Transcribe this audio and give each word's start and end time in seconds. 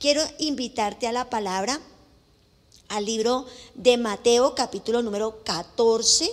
quiero 0.00 0.22
invitarte 0.38 1.06
a 1.06 1.12
la 1.12 1.28
palabra, 1.30 1.78
al 2.88 3.04
libro 3.04 3.46
de 3.74 3.98
Mateo, 3.98 4.54
capítulo 4.56 5.02
número 5.02 5.44
14. 5.44 6.28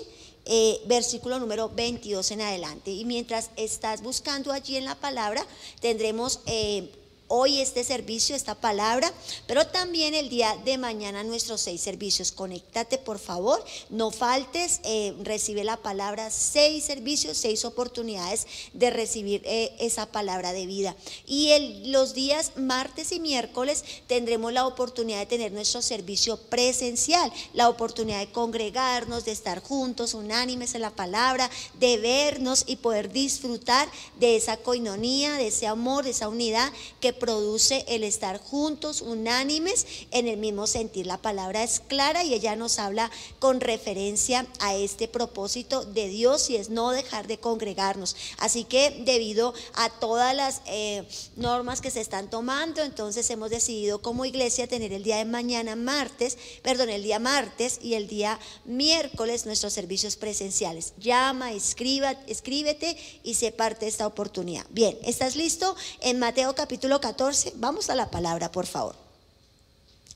eh, 0.50 0.80
versículo 0.86 1.38
número 1.40 1.70
22 1.70 2.32
en 2.32 2.42
adelante. 2.42 2.90
Y 2.92 3.04
mientras 3.04 3.52
estás 3.58 4.02
buscando 4.02 4.54
allí 4.54 4.78
en 4.78 4.86
la 4.86 4.96
palabra, 4.96 5.46
tendremos 5.82 6.40
eh, 6.46 6.90
hoy 7.28 7.60
este 7.60 7.84
servicio, 7.84 8.36
esta 8.36 8.56
palabra, 8.56 9.12
pero 9.48 9.68
también 9.68 10.14
el 10.14 10.30
día 10.30 10.58
de 10.66 10.78
mañana 10.78 11.24
nuestros 11.24 11.62
seis 11.62 11.82
servicios. 11.82 12.32
Conéctate, 12.32 12.98
por 12.98 13.20
favor, 13.20 13.64
no 13.90 14.12
faltes, 14.12 14.80
eh, 14.84 15.16
recibe 15.24 15.64
la 15.64 15.78
palabra, 15.78 16.30
seis 16.32 16.86
servicios, 16.86 17.38
seis 17.38 17.66
oportunidades 17.66 18.48
de 18.74 18.90
recibir 18.90 19.42
eh, 19.46 19.76
esa 19.80 20.06
palabra 20.06 20.54
de 20.54 20.66
vida. 20.66 20.96
Y 21.26 21.90
los 21.90 22.14
días 22.14 22.54
martes 22.56 23.12
y 23.12 23.20
miércoles 23.20 23.84
tendremos 24.08 24.54
la 24.54 24.66
oportunidad 24.66 25.20
de 25.20 25.26
tener 25.26 25.52
nuestro 25.52 25.82
servicio 25.82 26.38
presencial, 26.38 27.32
la 27.54 27.70
oportunidad 27.70 28.20
de 28.20 28.32
congregarnos, 28.32 29.26
de 29.26 29.32
estar 29.32 29.62
juntos, 29.62 30.14
unánimes 30.14 30.76
en 30.76 30.82
la 30.82 30.92
palabra, 30.92 31.50
de 31.80 31.98
vernos 31.98 32.64
y 32.68 32.78
poder 32.78 33.12
disfrutar 33.12 33.90
de 34.20 34.36
esa 34.36 34.58
coinonía, 34.58 35.34
de 35.34 35.48
ese 35.48 35.68
amor, 35.68 36.06
de 36.06 36.12
esa 36.12 36.30
unidad 36.30 36.72
que 37.02 37.17
produce 37.20 37.86
el 37.88 38.04
estar 38.04 38.40
juntos, 38.40 39.02
unánimes, 39.02 39.86
en 40.12 40.28
el 40.28 40.38
mismo 40.38 40.68
sentir. 40.68 41.06
La 41.06 41.22
palabra 41.22 41.64
es 41.64 41.80
clara 41.80 42.24
y 42.24 42.34
ella 42.34 42.56
nos 42.56 42.80
habla 42.80 43.12
con 43.40 43.60
referencia 43.60 44.46
a 44.60 44.76
este 44.76 45.08
propósito 45.08 45.86
de 45.86 46.08
Dios 46.08 46.50
y 46.50 46.56
es 46.56 46.70
no 46.70 46.92
dejar 46.92 47.28
de 47.28 47.40
congregarnos. 47.40 48.16
Así 48.38 48.64
que 48.64 49.04
debido 49.06 49.54
a 49.76 49.90
todas 49.90 50.36
las 50.36 50.62
eh, 50.66 51.08
normas 51.36 51.82
que 51.82 51.92
se 51.92 52.02
están 52.02 52.30
tomando, 52.30 52.82
entonces 52.84 53.30
hemos 53.30 53.50
decidido 53.50 54.02
como 54.02 54.26
iglesia 54.26 54.68
tener 54.68 54.94
el 54.94 55.04
día 55.04 55.18
de 55.18 55.26
mañana 55.26 55.76
martes, 55.76 56.38
perdón, 56.62 56.90
el 56.90 57.04
día 57.04 57.20
martes 57.20 57.80
y 57.82 57.96
el 57.96 58.08
día 58.08 58.40
miércoles 58.66 59.46
nuestros 59.46 59.74
servicios 59.74 60.16
presenciales. 60.16 60.94
Llama, 61.00 61.54
escriba, 61.54 62.12
escríbete 62.28 62.98
y 63.24 63.36
sé 63.36 63.52
parte 63.52 63.86
de 63.86 63.90
esta 63.90 64.08
oportunidad. 64.08 64.66
Bien, 64.70 64.98
¿estás 65.04 65.36
listo? 65.36 65.76
En 66.02 66.20
Mateo 66.20 66.56
capítulo 66.56 67.00
14, 67.08 67.54
vamos 67.56 67.90
a 67.90 67.96
la 67.96 68.12
palabra, 68.12 68.52
por 68.52 68.66
favor. 68.66 68.94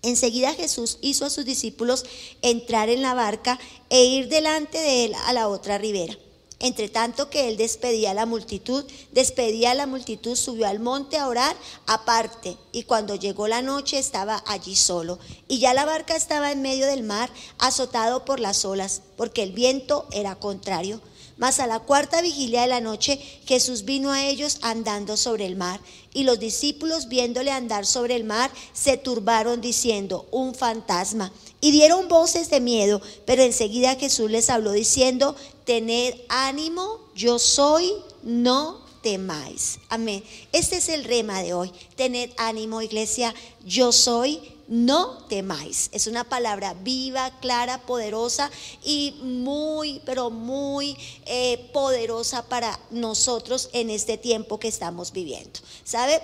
Enseguida 0.01 0.53
Jesús 0.53 0.97
hizo 1.01 1.23
a 1.25 1.29
sus 1.29 1.45
discípulos 1.45 2.03
entrar 2.41 2.89
en 2.89 3.01
la 3.01 3.13
barca 3.13 3.57
e 3.89 4.03
ir 4.03 4.27
delante 4.27 4.77
de 4.77 5.05
él 5.05 5.13
a 5.25 5.31
la 5.31 5.47
otra 5.47 5.77
ribera. 5.77 6.17
Entre 6.59 6.89
tanto 6.89 7.29
que 7.29 7.47
él 7.47 7.55
despedía 7.55 8.11
a 8.11 8.13
la 8.13 8.25
multitud, 8.25 8.83
despedía 9.13 9.71
a 9.71 9.75
la 9.75 9.87
multitud, 9.87 10.35
subió 10.35 10.67
al 10.67 10.81
monte 10.81 11.17
a 11.17 11.29
orar 11.29 11.55
aparte, 11.87 12.57
y 12.73 12.83
cuando 12.83 13.15
llegó 13.15 13.47
la 13.47 13.61
noche 13.61 13.97
estaba 13.97 14.43
allí 14.45 14.75
solo. 14.75 15.17
Y 15.47 15.59
ya 15.59 15.73
la 15.73 15.85
barca 15.85 16.17
estaba 16.17 16.51
en 16.51 16.61
medio 16.61 16.87
del 16.87 17.03
mar, 17.03 17.31
azotado 17.57 18.25
por 18.25 18.41
las 18.41 18.65
olas, 18.65 19.01
porque 19.15 19.43
el 19.43 19.53
viento 19.53 20.07
era 20.11 20.35
contrario. 20.35 20.99
Mas 21.41 21.59
a 21.59 21.65
la 21.65 21.79
cuarta 21.79 22.21
vigilia 22.21 22.61
de 22.61 22.67
la 22.67 22.81
noche 22.81 23.19
Jesús 23.47 23.83
vino 23.83 24.11
a 24.11 24.23
ellos 24.27 24.59
andando 24.61 25.17
sobre 25.17 25.47
el 25.47 25.55
mar. 25.55 25.79
Y 26.13 26.23
los 26.23 26.37
discípulos, 26.37 27.07
viéndole 27.07 27.49
andar 27.49 27.87
sobre 27.87 28.15
el 28.15 28.25
mar, 28.25 28.51
se 28.73 28.95
turbaron 28.95 29.59
diciendo, 29.59 30.27
un 30.29 30.53
fantasma. 30.53 31.33
Y 31.59 31.71
dieron 31.71 32.07
voces 32.07 32.51
de 32.51 32.59
miedo, 32.59 33.01
pero 33.25 33.41
enseguida 33.41 33.95
Jesús 33.95 34.29
les 34.29 34.51
habló 34.51 34.71
diciendo, 34.71 35.35
tened 35.65 36.13
ánimo, 36.29 36.99
yo 37.15 37.39
soy, 37.39 37.91
no 38.21 38.79
temáis. 39.01 39.79
Amén. 39.89 40.23
Este 40.51 40.77
es 40.77 40.89
el 40.89 41.05
rema 41.05 41.41
de 41.41 41.55
hoy. 41.55 41.71
Tened 41.95 42.29
ánimo, 42.37 42.83
iglesia, 42.83 43.33
yo 43.65 43.91
soy, 43.91 44.39
no 44.67 45.25
temáis. 45.27 45.89
Es 45.91 46.07
una 46.07 46.23
palabra 46.23 46.73
viva, 46.73 47.31
clara, 47.39 47.81
poderosa 47.81 48.49
y 48.83 49.19
muy, 49.21 50.01
pero 50.05 50.29
muy 50.29 50.97
eh, 51.25 51.69
poderosa 51.73 52.47
para 52.47 52.79
nosotros 52.89 53.69
en 53.73 53.89
este 53.89 54.17
tiempo 54.17 54.59
que 54.59 54.67
estamos 54.67 55.11
viviendo. 55.11 55.59
¿Sabe? 55.83 56.21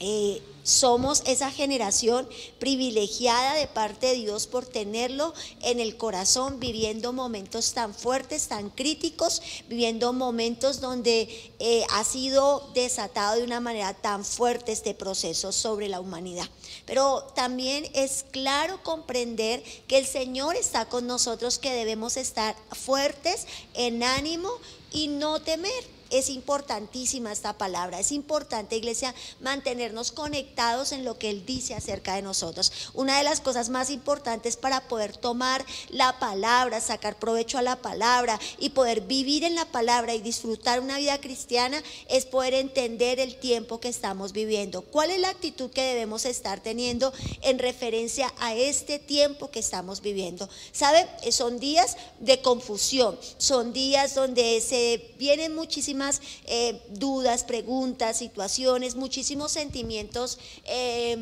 Eh, 0.00 0.42
somos 0.62 1.22
esa 1.26 1.50
generación 1.50 2.28
privilegiada 2.58 3.54
de 3.54 3.66
parte 3.66 4.08
de 4.08 4.14
Dios 4.14 4.46
por 4.46 4.66
tenerlo 4.66 5.34
en 5.62 5.80
el 5.80 5.96
corazón, 5.96 6.60
viviendo 6.60 7.12
momentos 7.12 7.72
tan 7.72 7.94
fuertes, 7.94 8.48
tan 8.48 8.70
críticos, 8.70 9.42
viviendo 9.68 10.12
momentos 10.12 10.80
donde 10.80 11.52
eh, 11.58 11.84
ha 11.90 12.04
sido 12.04 12.70
desatado 12.74 13.36
de 13.36 13.44
una 13.44 13.60
manera 13.60 13.94
tan 13.94 14.24
fuerte 14.24 14.72
este 14.72 14.94
proceso 14.94 15.52
sobre 15.52 15.88
la 15.88 16.00
humanidad. 16.00 16.48
Pero 16.86 17.22
también 17.34 17.88
es 17.94 18.24
claro 18.30 18.82
comprender 18.82 19.62
que 19.86 19.98
el 19.98 20.06
Señor 20.06 20.56
está 20.56 20.86
con 20.86 21.06
nosotros, 21.06 21.58
que 21.58 21.72
debemos 21.72 22.16
estar 22.16 22.56
fuertes 22.72 23.46
en 23.74 24.02
ánimo 24.02 24.50
y 24.92 25.08
no 25.08 25.40
temer 25.40 25.99
es 26.10 26.28
importantísima 26.28 27.32
esta 27.32 27.56
palabra. 27.56 28.00
Es 28.00 28.12
importante, 28.12 28.76
iglesia, 28.76 29.14
mantenernos 29.40 30.12
conectados 30.12 30.92
en 30.92 31.04
lo 31.04 31.18
que 31.18 31.30
Él 31.30 31.46
dice 31.46 31.74
acerca 31.74 32.16
de 32.16 32.22
nosotros. 32.22 32.72
Una 32.94 33.18
de 33.18 33.24
las 33.24 33.40
cosas 33.40 33.68
más 33.68 33.90
importantes 33.90 34.56
para 34.56 34.88
poder 34.88 35.16
tomar 35.16 35.64
la 35.88 36.18
palabra, 36.18 36.80
sacar 36.80 37.18
provecho 37.18 37.58
a 37.58 37.62
la 37.62 37.76
palabra 37.76 38.38
y 38.58 38.70
poder 38.70 39.02
vivir 39.02 39.44
en 39.44 39.54
la 39.54 39.64
palabra 39.66 40.14
y 40.14 40.20
disfrutar 40.20 40.80
una 40.80 40.98
vida 40.98 41.20
cristiana 41.20 41.82
es 42.08 42.26
poder 42.26 42.54
entender 42.54 43.20
el 43.20 43.36
tiempo 43.36 43.80
que 43.80 43.88
estamos 43.88 44.32
viviendo. 44.32 44.82
¿Cuál 44.82 45.10
es 45.10 45.20
la 45.20 45.30
actitud 45.30 45.70
que 45.70 45.82
debemos 45.82 46.24
estar 46.24 46.60
teniendo 46.60 47.12
en 47.42 47.58
referencia 47.58 48.32
a 48.38 48.54
este 48.54 48.98
tiempo 48.98 49.50
que 49.50 49.60
estamos 49.60 50.00
viviendo? 50.00 50.48
¿Sabe? 50.72 51.06
Son 51.30 51.60
días 51.60 51.96
de 52.18 52.42
confusión, 52.42 53.18
son 53.38 53.72
días 53.72 54.14
donde 54.14 54.60
se 54.60 55.14
vienen 55.18 55.54
muchísimas 55.54 55.99
eh, 56.46 56.82
dudas, 56.90 57.44
preguntas, 57.44 58.18
situaciones, 58.18 58.94
muchísimos 58.94 59.52
sentimientos 59.52 60.38
eh, 60.64 61.16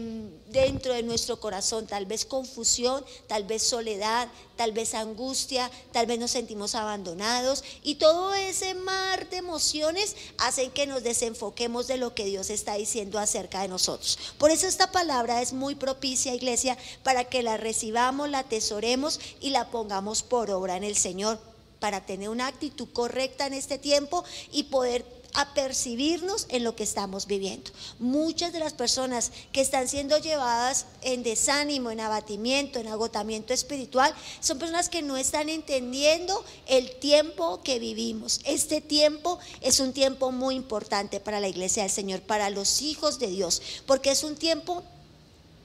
dentro 0.51 0.95
de 0.95 1.03
nuestro 1.03 1.41
corazón, 1.41 1.87
tal 1.87 2.07
vez 2.07 2.25
confusión, 2.25 3.05
tal 3.27 3.45
vez 3.45 3.63
soledad, 3.63 4.29
tal 4.57 4.73
vez 4.73 4.95
angustia, 4.95 5.71
tal 5.93 6.07
vez 6.07 6.19
nos 6.19 6.33
sentimos 6.33 6.75
abandonados 6.75 7.65
y 7.83 7.97
todo 7.97 8.35
ese 8.35 8.75
mar 8.75 9.29
de 9.31 9.39
emociones 9.39 10.17
hacen 10.39 10.71
que 10.71 10.87
nos 10.87 11.03
desenfoquemos 11.03 11.87
de 11.87 11.97
lo 11.97 12.15
que 12.15 12.25
Dios 12.25 12.51
está 12.51 12.75
diciendo 12.75 13.19
acerca 13.19 13.63
de 13.63 13.69
nosotros. 13.69 14.19
Por 14.39 14.51
eso 14.51 14.67
esta 14.67 14.91
palabra 14.93 15.43
es 15.43 15.53
muy 15.53 15.75
propicia, 15.75 16.35
iglesia, 16.35 16.77
para 17.03 17.25
que 17.25 17.43
la 17.43 17.57
recibamos, 17.57 18.29
la 18.29 18.41
atesoremos 18.41 19.21
y 19.41 19.51
la 19.51 19.71
pongamos 19.71 20.23
por 20.23 20.51
obra 20.51 20.77
en 20.77 20.85
el 20.85 20.97
Señor 20.97 21.48
para 21.79 22.05
tener 22.05 22.29
una 22.29 22.47
actitud 22.47 22.89
correcta 22.93 23.47
en 23.47 23.55
este 23.55 23.79
tiempo 23.79 24.25
y 24.53 24.65
poder 24.65 25.05
apercibirnos 25.35 26.47
en 26.49 26.65
lo 26.65 26.75
que 26.75 26.83
estamos 26.83 27.27
viviendo. 27.27 27.71
Muchas 27.99 28.53
de 28.53 28.59
las 28.59 28.73
personas 28.73 29.31
que 29.53 29.61
están 29.61 29.89
siendo 29.89 30.19
llevadas 30.19 30.87
en 31.03 31.23
desánimo, 31.23 31.91
en 31.91 32.01
abatimiento, 32.01 32.79
en 32.79 32.89
agotamiento 32.89 33.53
espiritual, 33.53 34.15
son 34.41 34.59
personas 34.59 34.89
que 34.89 35.03
no 35.03 35.17
están 35.17 35.49
entendiendo 35.49 36.45
el 36.67 36.91
tiempo 36.99 37.63
que 37.63 37.79
vivimos. 37.79 38.41
Este 38.45 38.81
tiempo 38.81 39.39
es 39.61 39.81
un 39.81 39.93
tiempo 39.93 40.33
muy 40.33 40.55
importante 40.55 41.21
para 41.21 41.41
la 41.41 41.49
iglesia 41.49 41.83
del 41.83 41.93
Señor, 41.93 42.23
para 42.23 42.51
los 42.51 42.83
hijos 42.83 43.19
de 43.19 43.29
Dios, 43.29 43.63
porque 43.87 44.11
es 44.11 44.25
un 44.25 44.37
tiempo 44.37 44.83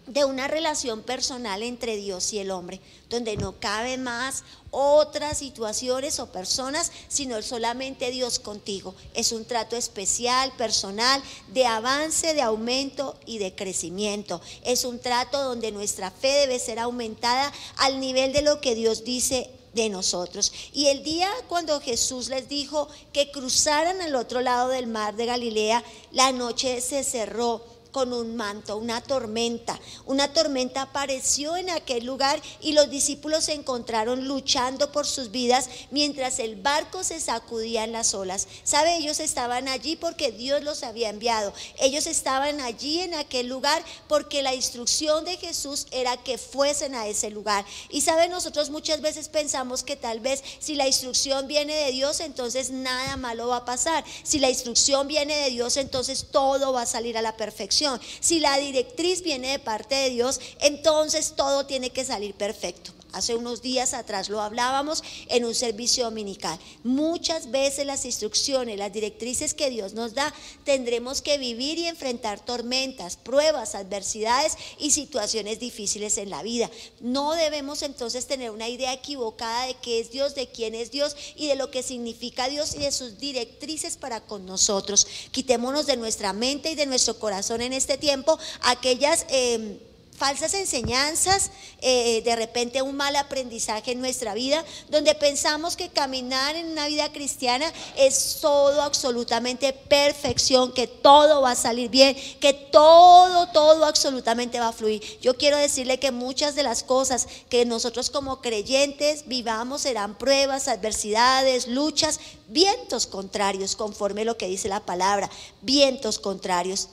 de 0.07 0.25
una 0.25 0.47
relación 0.47 1.01
personal 1.01 1.63
entre 1.63 1.95
Dios 1.95 2.33
y 2.33 2.39
el 2.39 2.51
hombre, 2.51 2.81
donde 3.09 3.37
no 3.37 3.59
cabe 3.59 3.97
más 3.97 4.43
otras 4.71 5.37
situaciones 5.37 6.19
o 6.19 6.31
personas, 6.31 6.91
sino 7.07 7.41
solamente 7.41 8.11
Dios 8.11 8.39
contigo. 8.39 8.95
Es 9.13 9.31
un 9.31 9.45
trato 9.45 9.75
especial, 9.75 10.51
personal, 10.57 11.21
de 11.53 11.65
avance, 11.65 12.33
de 12.33 12.41
aumento 12.41 13.17
y 13.25 13.37
de 13.37 13.55
crecimiento. 13.55 14.41
Es 14.63 14.83
un 14.83 14.99
trato 14.99 15.41
donde 15.41 15.71
nuestra 15.71 16.11
fe 16.11 16.29
debe 16.29 16.59
ser 16.59 16.79
aumentada 16.79 17.53
al 17.77 17.99
nivel 17.99 18.33
de 18.33 18.41
lo 18.41 18.59
que 18.61 18.75
Dios 18.75 19.03
dice 19.03 19.49
de 19.73 19.89
nosotros. 19.89 20.51
Y 20.73 20.87
el 20.87 21.03
día 21.03 21.29
cuando 21.47 21.79
Jesús 21.79 22.29
les 22.29 22.47
dijo 22.47 22.87
que 23.11 23.31
cruzaran 23.31 24.01
al 24.01 24.15
otro 24.15 24.41
lado 24.41 24.69
del 24.69 24.87
mar 24.87 25.15
de 25.15 25.25
Galilea, 25.25 25.83
la 26.11 26.31
noche 26.31 26.81
se 26.81 27.03
cerró 27.03 27.72
con 27.93 28.11
un 28.11 28.35
manto, 28.35 28.75
una 28.75 28.99
tormenta. 28.99 29.79
Una 30.05 30.33
tormenta 30.33 30.81
apareció 30.81 31.55
en 31.55 31.69
aquel 31.69 32.05
lugar 32.05 32.41
y 32.59 32.73
los 32.73 32.89
discípulos 32.89 33.45
se 33.45 33.53
encontraron 33.53 34.27
luchando 34.27 34.91
por 34.91 35.05
sus 35.05 35.31
vidas 35.31 35.69
mientras 35.91 36.39
el 36.39 36.57
barco 36.57 37.03
se 37.03 37.21
sacudía 37.21 37.85
en 37.85 37.93
las 37.93 38.13
olas. 38.13 38.47
¿Sabe? 38.63 38.97
Ellos 38.97 39.19
estaban 39.19 39.67
allí 39.67 39.95
porque 39.95 40.31
Dios 40.31 40.63
los 40.63 40.83
había 40.83 41.09
enviado. 41.09 41.53
Ellos 41.79 42.07
estaban 42.07 42.59
allí 42.59 42.99
en 42.99 43.13
aquel 43.13 43.47
lugar 43.47 43.83
porque 44.09 44.41
la 44.41 44.55
instrucción 44.55 45.23
de 45.23 45.37
Jesús 45.37 45.85
era 45.91 46.17
que 46.17 46.37
fuesen 46.37 46.95
a 46.95 47.07
ese 47.07 47.29
lugar. 47.29 47.63
Y 47.89 48.01
sabe, 48.01 48.27
nosotros 48.27 48.71
muchas 48.71 49.01
veces 49.01 49.29
pensamos 49.29 49.83
que 49.83 49.95
tal 49.95 50.19
vez 50.19 50.43
si 50.59 50.73
la 50.73 50.87
instrucción 50.87 51.47
viene 51.47 51.75
de 51.75 51.91
Dios, 51.91 52.19
entonces 52.21 52.71
nada 52.71 53.17
malo 53.17 53.49
va 53.49 53.57
a 53.57 53.65
pasar. 53.65 54.03
Si 54.23 54.39
la 54.39 54.49
instrucción 54.49 55.07
viene 55.07 55.37
de 55.37 55.51
Dios, 55.51 55.77
entonces 55.77 56.25
todo 56.31 56.73
va 56.73 56.81
a 56.81 56.85
salir 56.87 57.19
a 57.19 57.21
la 57.21 57.37
perfección. 57.37 57.82
Si 58.19 58.39
la 58.39 58.57
directriz 58.57 59.21
viene 59.21 59.51
de 59.51 59.59
parte 59.59 59.95
de 59.95 60.09
Dios, 60.09 60.39
entonces 60.59 61.33
todo 61.35 61.65
tiene 61.65 61.89
que 61.89 62.05
salir 62.05 62.33
perfecto. 62.33 62.91
Hace 63.13 63.35
unos 63.35 63.61
días 63.61 63.93
atrás 63.93 64.27
lo 64.27 64.41
hablábamos 64.41 65.03
en 65.27 65.45
un 65.45 65.53
servicio 65.53 66.05
dominical. 66.05 66.59
Muchas 66.83 67.51
veces 67.51 67.85
las 67.85 68.05
instrucciones, 68.05 68.79
las 68.79 68.91
directrices 68.91 69.53
que 69.53 69.69
Dios 69.69 69.93
nos 69.93 70.15
da, 70.15 70.33
tendremos 70.63 71.21
que 71.21 71.37
vivir 71.37 71.77
y 71.77 71.85
enfrentar 71.85 72.43
tormentas, 72.43 73.15
pruebas, 73.15 73.75
adversidades 73.75 74.57
y 74.79 74.91
situaciones 74.91 75.59
difíciles 75.59 76.17
en 76.17 76.31
la 76.31 76.41
vida. 76.41 76.71
No 77.01 77.33
debemos 77.33 77.83
entonces 77.83 78.25
tener 78.25 78.49
una 78.49 78.67
idea 78.67 78.91
equivocada 78.93 79.67
de 79.67 79.75
qué 79.75 79.99
es 79.99 80.09
Dios, 80.09 80.33
de 80.33 80.47
quién 80.47 80.73
es 80.73 80.89
Dios 80.89 81.15
y 81.35 81.47
de 81.47 81.55
lo 81.55 81.69
que 81.69 81.83
significa 81.83 82.49
Dios 82.49 82.73
y 82.73 82.79
de 82.79 82.91
sus 82.91 83.19
directrices 83.19 83.95
para 83.95 84.21
con 84.21 84.47
nosotros. 84.47 85.05
Quitémonos 85.31 85.85
de 85.85 85.97
nuestra 85.97 86.33
mente 86.33 86.71
y 86.71 86.75
de 86.75 86.87
nuestro 86.87 87.19
corazón 87.19 87.61
en 87.61 87.73
este 87.73 87.97
tiempo 87.97 88.39
aquellas... 88.61 89.27
Eh, 89.29 89.89
falsas 90.15 90.53
enseñanzas, 90.53 91.51
eh, 91.81 92.21
de 92.23 92.35
repente 92.35 92.81
un 92.81 92.95
mal 92.95 93.15
aprendizaje 93.15 93.91
en 93.91 94.01
nuestra 94.01 94.33
vida, 94.33 94.63
donde 94.89 95.15
pensamos 95.15 95.75
que 95.75 95.89
caminar 95.89 96.55
en 96.55 96.71
una 96.71 96.87
vida 96.87 97.11
cristiana 97.11 97.71
es 97.97 98.37
todo 98.41 98.81
absolutamente 98.81 99.73
perfección, 99.73 100.71
que 100.71 100.87
todo 100.87 101.41
va 101.41 101.51
a 101.51 101.55
salir 101.55 101.89
bien, 101.89 102.15
que 102.39 102.53
todo, 102.53 103.47
todo 103.47 103.85
absolutamente 103.85 104.59
va 104.59 104.69
a 104.69 104.73
fluir. 104.73 105.01
Yo 105.21 105.35
quiero 105.37 105.57
decirle 105.57 105.99
que 105.99 106.11
muchas 106.11 106.55
de 106.55 106.63
las 106.63 106.83
cosas 106.83 107.27
que 107.49 107.65
nosotros 107.65 108.09
como 108.09 108.41
creyentes 108.41 109.27
vivamos 109.27 109.81
serán 109.81 110.17
pruebas, 110.17 110.67
adversidades, 110.67 111.67
luchas, 111.67 112.19
vientos 112.47 113.07
contrarios, 113.07 113.75
conforme 113.75 114.25
lo 114.25 114.37
que 114.37 114.47
dice 114.47 114.67
la 114.67 114.85
palabra, 114.85 115.29
vientos 115.61 116.19
contrarios. 116.19 116.89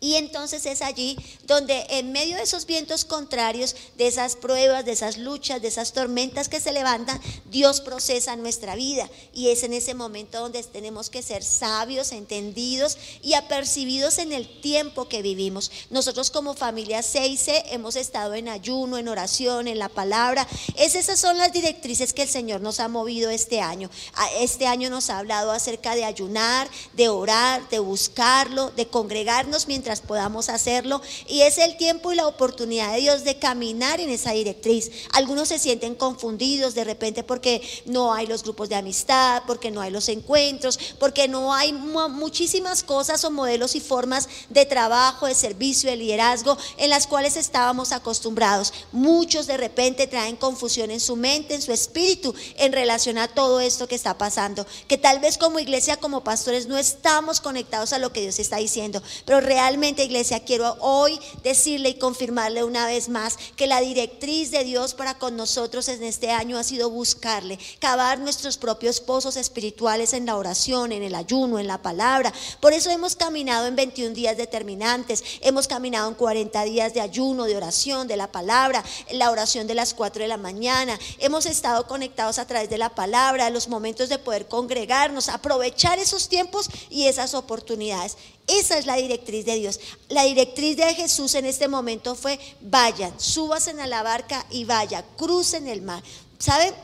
Y 0.00 0.14
entonces 0.14 0.64
es 0.66 0.80
allí 0.80 1.16
donde 1.44 1.84
en 1.90 2.12
medio 2.12 2.36
de 2.36 2.44
esos 2.44 2.66
vientos 2.66 3.04
contrarios, 3.04 3.74
de 3.96 4.06
esas 4.06 4.36
pruebas, 4.36 4.84
de 4.84 4.92
esas 4.92 5.18
luchas, 5.18 5.60
de 5.60 5.68
esas 5.68 5.92
tormentas 5.92 6.48
que 6.48 6.60
se 6.60 6.72
levantan, 6.72 7.20
Dios 7.50 7.80
procesa 7.80 8.36
nuestra 8.36 8.76
vida. 8.76 9.10
Y 9.34 9.48
es 9.48 9.64
en 9.64 9.72
ese 9.72 9.94
momento 9.94 10.38
donde 10.38 10.62
tenemos 10.62 11.10
que 11.10 11.22
ser 11.22 11.42
sabios, 11.42 12.12
entendidos 12.12 12.96
y 13.22 13.34
apercibidos 13.34 14.18
en 14.18 14.32
el 14.32 14.60
tiempo 14.60 15.08
que 15.08 15.20
vivimos. 15.20 15.72
Nosotros 15.90 16.30
como 16.30 16.54
familia 16.54 17.02
6 17.02 17.46
hemos 17.70 17.96
estado 17.96 18.34
en 18.34 18.48
ayuno, 18.48 18.98
en 18.98 19.08
oración, 19.08 19.66
en 19.66 19.80
la 19.80 19.88
palabra. 19.88 20.46
esas 20.76 21.18
son 21.18 21.38
las 21.38 21.52
directrices 21.52 22.12
que 22.12 22.22
el 22.22 22.28
Señor 22.28 22.60
nos 22.60 22.78
ha 22.78 22.86
movido 22.86 23.30
este 23.30 23.60
año. 23.60 23.90
Este 24.38 24.68
año 24.68 24.90
nos 24.90 25.10
ha 25.10 25.18
hablado 25.18 25.50
acerca 25.50 25.96
de 25.96 26.04
ayunar, 26.04 26.68
de 26.92 27.08
orar, 27.08 27.68
de 27.68 27.80
buscarlo, 27.80 28.70
de 28.70 28.86
congregarnos 28.86 29.66
mientras 29.66 29.87
podamos 29.96 30.48
hacerlo. 30.48 31.02
Y 31.26 31.42
es 31.42 31.58
el 31.58 31.76
tiempo 31.76 32.12
y 32.12 32.16
la 32.16 32.26
oportunidad 32.26 32.92
de 32.92 33.00
Dios 33.00 33.24
de 33.24 33.38
caminar 33.38 34.00
en 34.00 34.10
esa 34.10 34.32
directriz. 34.32 34.90
Algunos 35.12 35.48
se 35.48 35.58
sienten 35.58 35.94
confundidos 35.94 36.74
de 36.74 36.84
repente 36.84 37.22
porque 37.22 37.62
no 37.86 38.12
hay 38.12 38.26
los 38.26 38.42
grupos 38.42 38.68
de 38.68 38.76
amistad, 38.76 39.42
porque 39.46 39.70
no 39.70 39.80
hay 39.80 39.90
los 39.90 40.08
encuentros, 40.08 40.78
porque 40.98 41.28
no 41.28 41.54
hay 41.54 41.72
muchísimas 41.72 42.82
cosas 42.82 43.24
o 43.24 43.30
modelos 43.30 43.74
y 43.74 43.80
formas 43.80 44.28
de 44.48 44.66
trabajo, 44.66 45.26
de 45.26 45.34
servicio, 45.34 45.90
de 45.90 45.96
liderazgo 45.96 46.56
en 46.76 46.90
las 46.90 47.06
cuales 47.06 47.36
estábamos 47.36 47.92
acostumbrados. 47.92 48.72
Muchos 48.92 49.46
de 49.46 49.56
repente 49.56 50.06
traen 50.06 50.36
confusión 50.36 50.90
en 50.90 51.00
su 51.00 51.16
mente, 51.16 51.54
en 51.54 51.62
su 51.62 51.72
espíritu, 51.72 52.34
en 52.56 52.72
relación 52.72 53.18
a 53.18 53.28
todo 53.28 53.60
esto 53.60 53.88
que 53.88 53.94
está 53.94 54.18
pasando. 54.18 54.66
Que 54.86 54.98
tal 54.98 55.20
vez 55.20 55.38
como 55.38 55.58
iglesia, 55.58 55.96
como 55.96 56.24
pastores, 56.24 56.66
no 56.66 56.76
estamos 56.76 57.40
conectados 57.40 57.92
a 57.92 57.98
lo 57.98 58.12
que 58.12 58.20
Dios 58.20 58.38
está 58.38 58.56
diciendo, 58.56 59.02
pero 59.24 59.40
realmente 59.40 59.77
iglesia, 59.86 60.44
quiero 60.44 60.76
hoy 60.80 61.18
decirle 61.42 61.90
y 61.90 61.98
confirmarle 61.98 62.64
una 62.64 62.86
vez 62.86 63.08
más 63.08 63.36
que 63.56 63.66
la 63.66 63.80
directriz 63.80 64.50
de 64.50 64.64
Dios 64.64 64.94
para 64.94 65.18
con 65.18 65.36
nosotros 65.36 65.88
en 65.88 66.02
este 66.02 66.30
año 66.30 66.58
ha 66.58 66.64
sido 66.64 66.90
buscarle, 66.90 67.58
cavar 67.78 68.18
nuestros 68.18 68.58
propios 68.58 69.00
pozos 69.00 69.36
espirituales 69.36 70.12
en 70.12 70.26
la 70.26 70.36
oración, 70.36 70.92
en 70.92 71.02
el 71.02 71.14
ayuno, 71.14 71.58
en 71.58 71.66
la 71.66 71.80
palabra. 71.80 72.32
Por 72.60 72.72
eso 72.72 72.90
hemos 72.90 73.16
caminado 73.16 73.66
en 73.66 73.76
21 73.76 74.14
días 74.14 74.36
determinantes, 74.36 75.22
hemos 75.40 75.68
caminado 75.68 76.08
en 76.08 76.14
40 76.14 76.64
días 76.64 76.94
de 76.94 77.00
ayuno, 77.00 77.44
de 77.44 77.56
oración, 77.56 78.08
de 78.08 78.16
la 78.16 78.30
palabra, 78.30 78.84
la 79.12 79.30
oración 79.30 79.66
de 79.66 79.74
las 79.74 79.94
4 79.94 80.22
de 80.22 80.28
la 80.28 80.36
mañana. 80.36 80.98
Hemos 81.18 81.46
estado 81.46 81.86
conectados 81.86 82.38
a 82.38 82.46
través 82.46 82.68
de 82.68 82.78
la 82.78 82.94
palabra, 82.94 83.50
los 83.50 83.68
momentos 83.68 84.08
de 84.08 84.18
poder 84.18 84.48
congregarnos, 84.48 85.28
aprovechar 85.28 85.98
esos 85.98 86.28
tiempos 86.28 86.68
y 86.90 87.06
esas 87.06 87.34
oportunidades. 87.34 88.16
Esa 88.48 88.78
es 88.78 88.86
la 88.86 88.96
directriz 88.96 89.44
de 89.44 89.56
Dios. 89.56 89.67
La 90.08 90.24
directriz 90.24 90.76
de 90.76 90.94
Jesús 90.94 91.34
en 91.34 91.46
este 91.46 91.68
momento 91.68 92.14
fue, 92.14 92.38
vayan, 92.60 93.12
súbasen 93.18 93.80
a 93.80 93.86
la 93.86 94.02
barca 94.02 94.46
y 94.50 94.64
vaya, 94.64 95.04
crucen 95.16 95.68
el 95.68 95.82
mar. 95.82 96.02
¿Saben? 96.38 96.74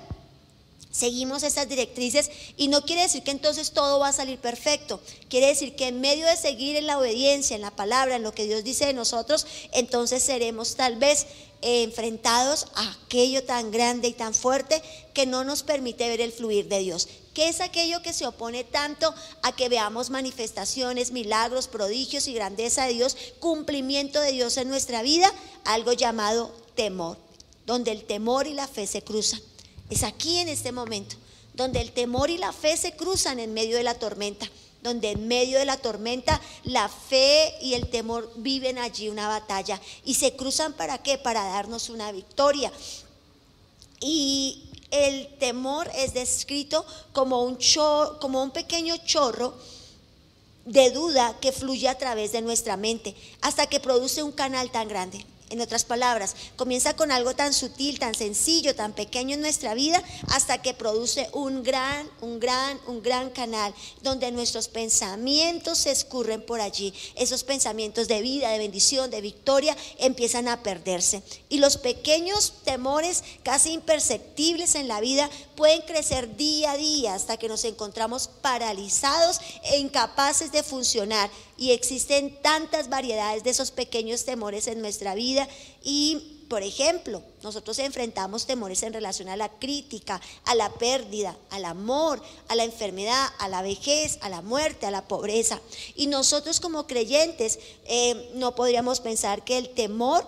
Seguimos 0.94 1.42
esas 1.42 1.68
directrices 1.68 2.30
y 2.56 2.68
no 2.68 2.82
quiere 2.82 3.02
decir 3.02 3.24
que 3.24 3.32
entonces 3.32 3.72
todo 3.72 3.98
va 3.98 4.08
a 4.08 4.12
salir 4.12 4.38
perfecto. 4.38 5.00
Quiere 5.28 5.48
decir 5.48 5.74
que 5.74 5.88
en 5.88 6.00
medio 6.00 6.24
de 6.24 6.36
seguir 6.36 6.76
en 6.76 6.86
la 6.86 6.98
obediencia, 6.98 7.56
en 7.56 7.62
la 7.62 7.72
palabra, 7.72 8.14
en 8.14 8.22
lo 8.22 8.32
que 8.32 8.46
Dios 8.46 8.62
dice 8.62 8.86
de 8.86 8.92
nosotros, 8.92 9.44
entonces 9.72 10.22
seremos 10.22 10.76
tal 10.76 10.94
vez 10.94 11.26
enfrentados 11.62 12.68
a 12.76 12.92
aquello 12.92 13.42
tan 13.42 13.72
grande 13.72 14.06
y 14.06 14.12
tan 14.12 14.34
fuerte 14.34 14.80
que 15.14 15.26
no 15.26 15.42
nos 15.42 15.64
permite 15.64 16.08
ver 16.08 16.20
el 16.20 16.30
fluir 16.30 16.68
de 16.68 16.78
Dios. 16.78 17.08
¿Qué 17.34 17.48
es 17.48 17.60
aquello 17.60 18.00
que 18.00 18.12
se 18.12 18.26
opone 18.28 18.62
tanto 18.62 19.12
a 19.42 19.50
que 19.50 19.68
veamos 19.68 20.08
manifestaciones, 20.08 21.10
milagros, 21.10 21.66
prodigios 21.66 22.28
y 22.28 22.32
grandeza 22.32 22.86
de 22.86 22.94
Dios, 22.94 23.16
cumplimiento 23.40 24.20
de 24.20 24.30
Dios 24.30 24.56
en 24.56 24.68
nuestra 24.68 25.02
vida? 25.02 25.32
Algo 25.64 25.92
llamado 25.92 26.54
temor, 26.76 27.18
donde 27.66 27.90
el 27.90 28.04
temor 28.04 28.46
y 28.46 28.54
la 28.54 28.68
fe 28.68 28.86
se 28.86 29.02
cruzan. 29.02 29.40
Es 29.90 30.04
aquí 30.04 30.38
en 30.38 30.48
este 30.48 30.70
momento, 30.70 31.16
donde 31.54 31.80
el 31.80 31.90
temor 31.90 32.30
y 32.30 32.38
la 32.38 32.52
fe 32.52 32.76
se 32.76 32.92
cruzan 32.92 33.40
en 33.40 33.52
medio 33.52 33.76
de 33.76 33.82
la 33.82 33.94
tormenta 33.94 34.48
donde 34.84 35.12
en 35.12 35.26
medio 35.26 35.58
de 35.58 35.64
la 35.64 35.78
tormenta 35.78 36.38
la 36.62 36.90
fe 36.90 37.54
y 37.62 37.72
el 37.72 37.88
temor 37.88 38.30
viven 38.36 38.76
allí 38.76 39.08
una 39.08 39.28
batalla 39.28 39.80
y 40.04 40.12
se 40.14 40.36
cruzan 40.36 40.74
para 40.74 40.98
qué? 40.98 41.16
Para 41.16 41.42
darnos 41.42 41.88
una 41.88 42.12
victoria. 42.12 42.70
Y 43.98 44.62
el 44.90 45.28
temor 45.38 45.90
es 45.94 46.14
descrito 46.14 46.84
como 47.12 47.42
un, 47.42 47.58
como 48.20 48.42
un 48.42 48.50
pequeño 48.50 48.96
chorro 48.98 49.54
de 50.64 50.90
duda 50.90 51.36
que 51.40 51.52
fluye 51.52 51.88
a 51.88 51.98
través 51.98 52.32
de 52.32 52.42
nuestra 52.42 52.76
mente 52.76 53.14
hasta 53.42 53.66
que 53.66 53.80
produce 53.80 54.22
un 54.22 54.32
canal 54.32 54.70
tan 54.70 54.88
grande. 54.88 55.24
En 55.50 55.60
otras 55.60 55.84
palabras, 55.84 56.34
comienza 56.56 56.96
con 56.96 57.12
algo 57.12 57.34
tan 57.34 57.52
sutil, 57.52 57.98
tan 57.98 58.14
sencillo, 58.14 58.74
tan 58.74 58.94
pequeño 58.94 59.34
en 59.34 59.42
nuestra 59.42 59.74
vida, 59.74 60.02
hasta 60.28 60.62
que 60.62 60.72
produce 60.72 61.28
un 61.32 61.62
gran, 61.62 62.10
un 62.22 62.40
gran, 62.40 62.80
un 62.86 63.02
gran 63.02 63.28
canal 63.28 63.74
donde 64.00 64.32
nuestros 64.32 64.68
pensamientos 64.68 65.78
se 65.78 65.90
escurren 65.90 66.44
por 66.44 66.62
allí. 66.62 66.94
Esos 67.14 67.44
pensamientos 67.44 68.08
de 68.08 68.22
vida, 68.22 68.50
de 68.50 68.58
bendición, 68.58 69.10
de 69.10 69.20
victoria, 69.20 69.76
empiezan 69.98 70.48
a 70.48 70.62
perderse. 70.62 71.22
Y 71.50 71.58
los 71.58 71.76
pequeños 71.76 72.54
temores 72.64 73.22
casi 73.42 73.72
imperceptibles 73.72 74.74
en 74.74 74.88
la 74.88 75.00
vida 75.00 75.28
pueden 75.56 75.82
crecer 75.82 76.36
día 76.36 76.72
a 76.72 76.76
día 76.78 77.14
hasta 77.14 77.36
que 77.36 77.48
nos 77.48 77.64
encontramos 77.64 78.28
paralizados 78.40 79.40
e 79.62 79.76
incapaces 79.78 80.52
de 80.52 80.62
funcionar 80.62 81.30
y 81.56 81.70
existen 81.70 82.36
tantas 82.42 82.88
variedades 82.88 83.44
de 83.44 83.50
esos 83.50 83.70
pequeños 83.70 84.24
temores 84.24 84.66
en 84.66 84.80
nuestra 84.80 85.14
vida 85.14 85.33
y 85.82 86.34
por 86.48 86.62
ejemplo, 86.62 87.22
nosotros 87.42 87.78
enfrentamos 87.78 88.46
temores 88.46 88.82
en 88.82 88.92
relación 88.92 89.28
a 89.28 89.36
la 89.36 89.48
crítica, 89.48 90.20
a 90.44 90.54
la 90.54 90.70
pérdida, 90.74 91.36
al 91.50 91.64
amor, 91.64 92.22
a 92.48 92.54
la 92.54 92.64
enfermedad, 92.64 93.26
a 93.38 93.48
la 93.48 93.62
vejez, 93.62 94.18
a 94.20 94.28
la 94.28 94.42
muerte, 94.42 94.86
a 94.86 94.90
la 94.90 95.08
pobreza. 95.08 95.60
Y 95.96 96.06
nosotros 96.06 96.60
como 96.60 96.86
creyentes 96.86 97.58
eh, 97.86 98.30
no 98.34 98.54
podríamos 98.54 99.00
pensar 99.00 99.42
que 99.42 99.58
el 99.58 99.70
temor 99.70 100.26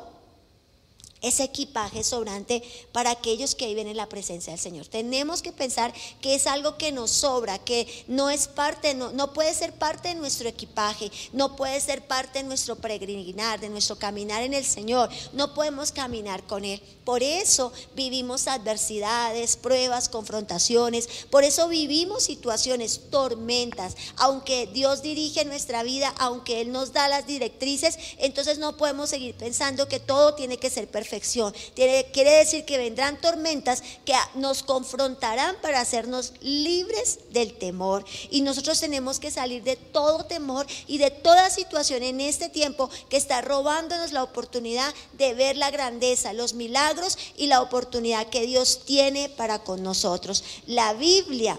ese 1.26 1.45
equipaje 1.45 2.04
sobrante 2.04 2.62
para 2.92 3.11
aquellos 3.11 3.54
que 3.54 3.66
viven 3.66 3.88
en 3.88 3.97
la 3.97 4.09
presencia 4.09 4.52
del 4.52 4.61
Señor. 4.61 4.87
Tenemos 4.87 5.42
que 5.42 5.52
pensar 5.52 5.92
que 6.21 6.35
es 6.35 6.47
algo 6.47 6.76
que 6.76 6.92
nos 6.92 7.11
sobra, 7.11 7.59
que 7.59 7.87
no 8.06 8.30
es 8.30 8.47
parte, 8.47 8.95
no, 8.95 9.12
no 9.12 9.33
puede 9.33 9.52
ser 9.54 9.73
parte 9.73 10.09
de 10.09 10.14
nuestro 10.14 10.49
equipaje, 10.49 11.11
no 11.33 11.56
puede 11.56 11.80
ser 11.80 12.06
parte 12.06 12.38
de 12.38 12.45
nuestro 12.45 12.76
peregrinar, 12.76 13.61
de 13.61 13.68
nuestro 13.68 13.97
caminar 13.97 14.42
en 14.42 14.54
el 14.54 14.64
Señor. 14.64 15.11
No 15.33 15.54
podemos 15.54 15.90
caminar 15.90 16.45
con 16.45 16.64
Él. 16.64 16.80
Por 17.04 17.23
eso 17.23 17.73
vivimos 17.95 18.49
adversidades, 18.49 19.56
pruebas, 19.56 20.09
confrontaciones. 20.09 21.09
Por 21.30 21.45
eso 21.45 21.68
vivimos 21.68 22.25
situaciones, 22.25 23.11
tormentas. 23.11 23.97
Aunque 24.16 24.66
Dios 24.66 25.02
dirige 25.02 25.45
nuestra 25.45 25.83
vida, 25.83 26.12
aunque 26.18 26.61
Él 26.61 26.73
nos 26.73 26.92
da 26.92 27.09
las 27.09 27.26
directrices, 27.26 27.99
entonces 28.18 28.59
no 28.59 28.76
podemos 28.76 29.11
seguir 29.11 29.35
pensando 29.35 29.88
que 29.88 30.00
todo 30.00 30.35
tiene 30.35 30.59
que 30.59 30.71
ser 30.71 30.88
perfecto 30.88 31.15
quiere 31.20 32.38
decir 32.38 32.64
que 32.64 32.78
vendrán 32.78 33.20
tormentas 33.20 33.82
que 34.04 34.14
nos 34.35 34.62
confrontarán 34.62 35.56
para 35.62 35.80
hacernos 35.80 36.32
libres 36.40 37.18
del 37.30 37.54
temor. 37.54 38.04
Y 38.30 38.42
nosotros 38.42 38.80
tenemos 38.80 39.20
que 39.20 39.30
salir 39.30 39.62
de 39.62 39.76
todo 39.76 40.25
temor 40.25 40.66
y 40.87 40.99
de 40.99 41.11
toda 41.11 41.50
situación 41.50 42.02
en 42.02 42.20
este 42.20 42.49
tiempo 42.49 42.90
que 43.08 43.16
está 43.16 43.40
robándonos 43.40 44.12
la 44.12 44.23
oportunidad 44.23 44.94
de 45.14 45.35
ver 45.35 45.56
la 45.56 45.70
grandeza, 45.70 46.32
los 46.32 46.54
milagros 46.54 47.18
y 47.37 47.46
la 47.46 47.62
oportunidad 47.62 48.28
que 48.28 48.46
Dios 48.46 48.82
tiene 48.85 49.28
para 49.28 49.61
con 49.61 49.82
nosotros. 49.82 50.44
La 50.66 50.94
Biblia 50.94 51.58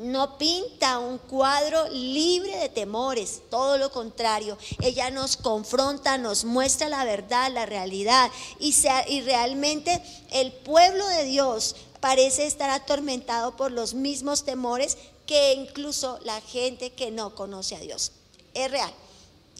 no 0.00 0.38
pinta 0.38 0.98
un 0.98 1.18
cuadro 1.18 1.88
libre 1.90 2.56
de 2.56 2.68
temores, 2.70 3.42
todo 3.50 3.76
lo 3.76 3.90
contrario, 3.90 4.56
ella 4.80 5.10
nos 5.10 5.36
confronta, 5.36 6.16
nos 6.16 6.44
muestra 6.44 6.88
la 6.88 7.04
verdad, 7.04 7.52
la 7.52 7.66
realidad 7.66 8.30
y, 8.58 8.74
y 9.08 9.20
realmente 9.20 10.02
el 10.30 10.52
pueblo 10.52 11.06
de 11.08 11.24
Dios 11.24 11.76
parece 12.00 12.46
estar 12.46 12.70
atormentado 12.70 13.56
por 13.56 13.72
los 13.72 13.92
mismos 13.92 14.44
temores 14.44 14.96
que 15.26 15.52
incluso 15.52 16.18
la 16.24 16.40
gente 16.40 16.90
que 16.90 17.10
no 17.10 17.34
conoce 17.34 17.76
a 17.76 17.80
Dios. 17.80 18.12
Es 18.54 18.70
real. 18.70 18.92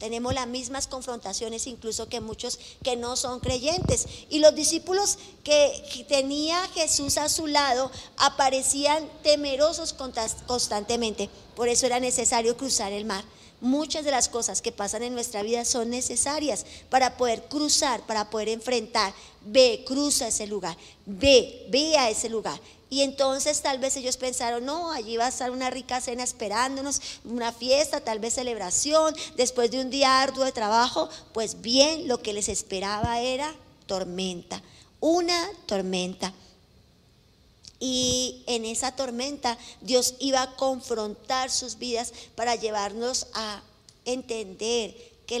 Tenemos 0.01 0.33
las 0.33 0.47
mismas 0.47 0.87
confrontaciones 0.87 1.67
incluso 1.67 2.09
que 2.09 2.21
muchos 2.21 2.57
que 2.83 2.95
no 2.95 3.15
son 3.15 3.39
creyentes. 3.39 4.07
Y 4.31 4.39
los 4.39 4.55
discípulos 4.55 5.19
que 5.43 6.05
tenía 6.09 6.59
Jesús 6.69 7.19
a 7.19 7.29
su 7.29 7.45
lado 7.45 7.91
aparecían 8.17 9.07
temerosos 9.21 9.93
constantemente. 10.47 11.29
Por 11.55 11.69
eso 11.69 11.85
era 11.85 11.99
necesario 11.99 12.57
cruzar 12.57 12.91
el 12.91 13.05
mar. 13.05 13.23
Muchas 13.61 14.03
de 14.03 14.09
las 14.09 14.27
cosas 14.27 14.63
que 14.63 14.71
pasan 14.71 15.03
en 15.03 15.13
nuestra 15.13 15.43
vida 15.43 15.65
son 15.65 15.91
necesarias 15.91 16.65
para 16.89 17.15
poder 17.15 17.43
cruzar, 17.43 18.01
para 18.07 18.31
poder 18.31 18.49
enfrentar. 18.49 19.13
Ve, 19.45 19.83
cruza 19.85 20.29
ese 20.29 20.47
lugar. 20.47 20.75
Ve, 21.05 21.67
ve 21.69 21.95
a 21.95 22.09
ese 22.09 22.27
lugar. 22.27 22.59
Y 22.91 23.03
entonces 23.03 23.61
tal 23.61 23.79
vez 23.79 23.95
ellos 23.95 24.17
pensaron, 24.17 24.65
no, 24.65 24.91
allí 24.91 25.15
va 25.15 25.27
a 25.27 25.29
estar 25.29 25.49
una 25.49 25.69
rica 25.69 26.01
cena 26.01 26.25
esperándonos, 26.25 27.01
una 27.23 27.53
fiesta, 27.53 28.01
tal 28.01 28.19
vez 28.19 28.33
celebración, 28.33 29.15
después 29.37 29.71
de 29.71 29.79
un 29.79 29.89
día 29.89 30.21
arduo 30.21 30.43
de 30.43 30.51
trabajo. 30.51 31.07
Pues 31.33 31.61
bien, 31.61 32.09
lo 32.09 32.21
que 32.21 32.33
les 32.33 32.49
esperaba 32.49 33.21
era 33.21 33.55
tormenta, 33.85 34.61
una 34.99 35.49
tormenta. 35.67 36.33
Y 37.79 38.43
en 38.45 38.65
esa 38.65 38.93
tormenta 38.93 39.57
Dios 39.79 40.15
iba 40.19 40.41
a 40.41 40.55
confrontar 40.57 41.49
sus 41.49 41.77
vidas 41.77 42.11
para 42.35 42.55
llevarnos 42.55 43.27
a 43.33 43.61
entender 44.03 45.10
que 45.31 45.39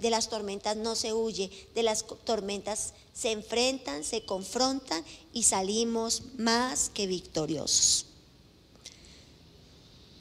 de 0.00 0.08
las 0.10 0.28
tormentas 0.30 0.78
no 0.78 0.94
se 0.94 1.12
huye, 1.12 1.50
de 1.74 1.82
las 1.82 2.06
tormentas 2.24 2.94
se 3.12 3.32
enfrentan, 3.32 4.02
se 4.02 4.24
confrontan 4.24 5.04
y 5.34 5.42
salimos 5.42 6.22
más 6.38 6.88
que 6.88 7.06
victoriosos. 7.06 8.06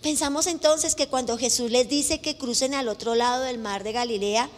Pensamos 0.02 0.48
entonces 0.48 0.96
que 0.96 1.08
cuando 1.08 1.38
Jesús 1.38 1.72
les 1.72 1.88
dice 1.88 2.20
que 2.20 2.38
crucen 2.38 2.74
al 2.74 2.90
otro 2.90 3.16
lado 3.16 3.44
del 3.44 3.58
mar 3.58 3.86
de 3.86 3.94
Galilea, 3.94 4.50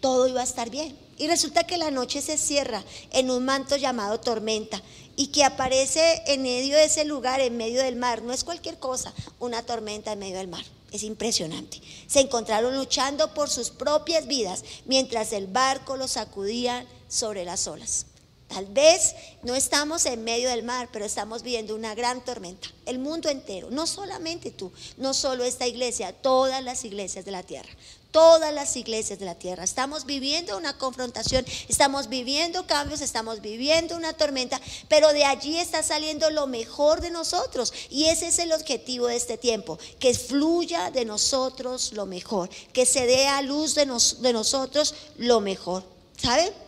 todo 0.00 0.28
iba 0.28 0.42
a 0.42 0.44
estar 0.44 0.70
bien. 0.70 0.96
Y 1.18 1.26
resulta 1.26 1.64
que 1.64 1.78
la 1.78 1.90
noche 1.90 2.22
se 2.22 2.38
cierra 2.38 2.84
en 3.10 3.32
un 3.32 3.44
manto 3.44 3.74
llamado 3.74 4.20
tormenta 4.20 4.80
y 5.16 5.26
que 5.28 5.42
aparece 5.42 6.22
en 6.28 6.42
medio 6.42 6.76
de 6.76 6.84
ese 6.84 7.04
lugar, 7.04 7.40
en 7.40 7.56
medio 7.56 7.82
del 7.82 7.96
mar. 7.96 8.22
No 8.22 8.32
es 8.32 8.44
cualquier 8.44 8.78
cosa, 8.78 9.12
una 9.40 9.64
tormenta 9.64 10.12
en 10.12 10.20
medio 10.20 10.38
del 10.38 10.46
mar. 10.46 10.64
Es 10.92 11.02
impresionante. 11.02 11.80
Se 12.06 12.20
encontraron 12.20 12.76
luchando 12.76 13.32
por 13.34 13.48
sus 13.48 13.70
propias 13.70 14.26
vidas 14.26 14.62
mientras 14.84 15.32
el 15.32 15.46
barco 15.46 15.96
los 15.96 16.12
sacudía 16.12 16.86
sobre 17.08 17.44
las 17.44 17.66
olas. 17.66 18.06
Tal 18.48 18.66
vez 18.66 19.14
no 19.42 19.54
estamos 19.54 20.04
en 20.04 20.22
medio 20.24 20.50
del 20.50 20.62
mar, 20.62 20.90
pero 20.92 21.06
estamos 21.06 21.42
viviendo 21.42 21.74
una 21.74 21.94
gran 21.94 22.22
tormenta. 22.22 22.68
El 22.84 22.98
mundo 22.98 23.30
entero, 23.30 23.70
no 23.70 23.86
solamente 23.86 24.50
tú, 24.50 24.70
no 24.98 25.14
solo 25.14 25.44
esta 25.44 25.66
iglesia, 25.66 26.12
todas 26.12 26.62
las 26.62 26.84
iglesias 26.84 27.24
de 27.24 27.30
la 27.30 27.42
tierra 27.42 27.70
todas 28.12 28.54
las 28.54 28.76
iglesias 28.76 29.18
de 29.18 29.24
la 29.24 29.34
tierra. 29.34 29.64
Estamos 29.64 30.06
viviendo 30.06 30.56
una 30.56 30.78
confrontación, 30.78 31.44
estamos 31.68 32.08
viviendo 32.08 32.66
cambios, 32.66 33.00
estamos 33.00 33.40
viviendo 33.40 33.96
una 33.96 34.12
tormenta, 34.12 34.60
pero 34.88 35.12
de 35.12 35.24
allí 35.24 35.58
está 35.58 35.82
saliendo 35.82 36.30
lo 36.30 36.46
mejor 36.46 37.00
de 37.00 37.10
nosotros. 37.10 37.72
Y 37.90 38.04
ese 38.04 38.28
es 38.28 38.38
el 38.38 38.52
objetivo 38.52 39.08
de 39.08 39.16
este 39.16 39.38
tiempo, 39.38 39.78
que 39.98 40.14
fluya 40.14 40.90
de 40.90 41.04
nosotros 41.04 41.92
lo 41.94 42.06
mejor, 42.06 42.48
que 42.72 42.86
se 42.86 43.06
dé 43.06 43.26
a 43.26 43.42
luz 43.42 43.74
de, 43.74 43.86
de 44.20 44.32
nosotros 44.32 44.94
lo 45.16 45.40
mejor. 45.40 45.82
¿Saben? 46.16 46.61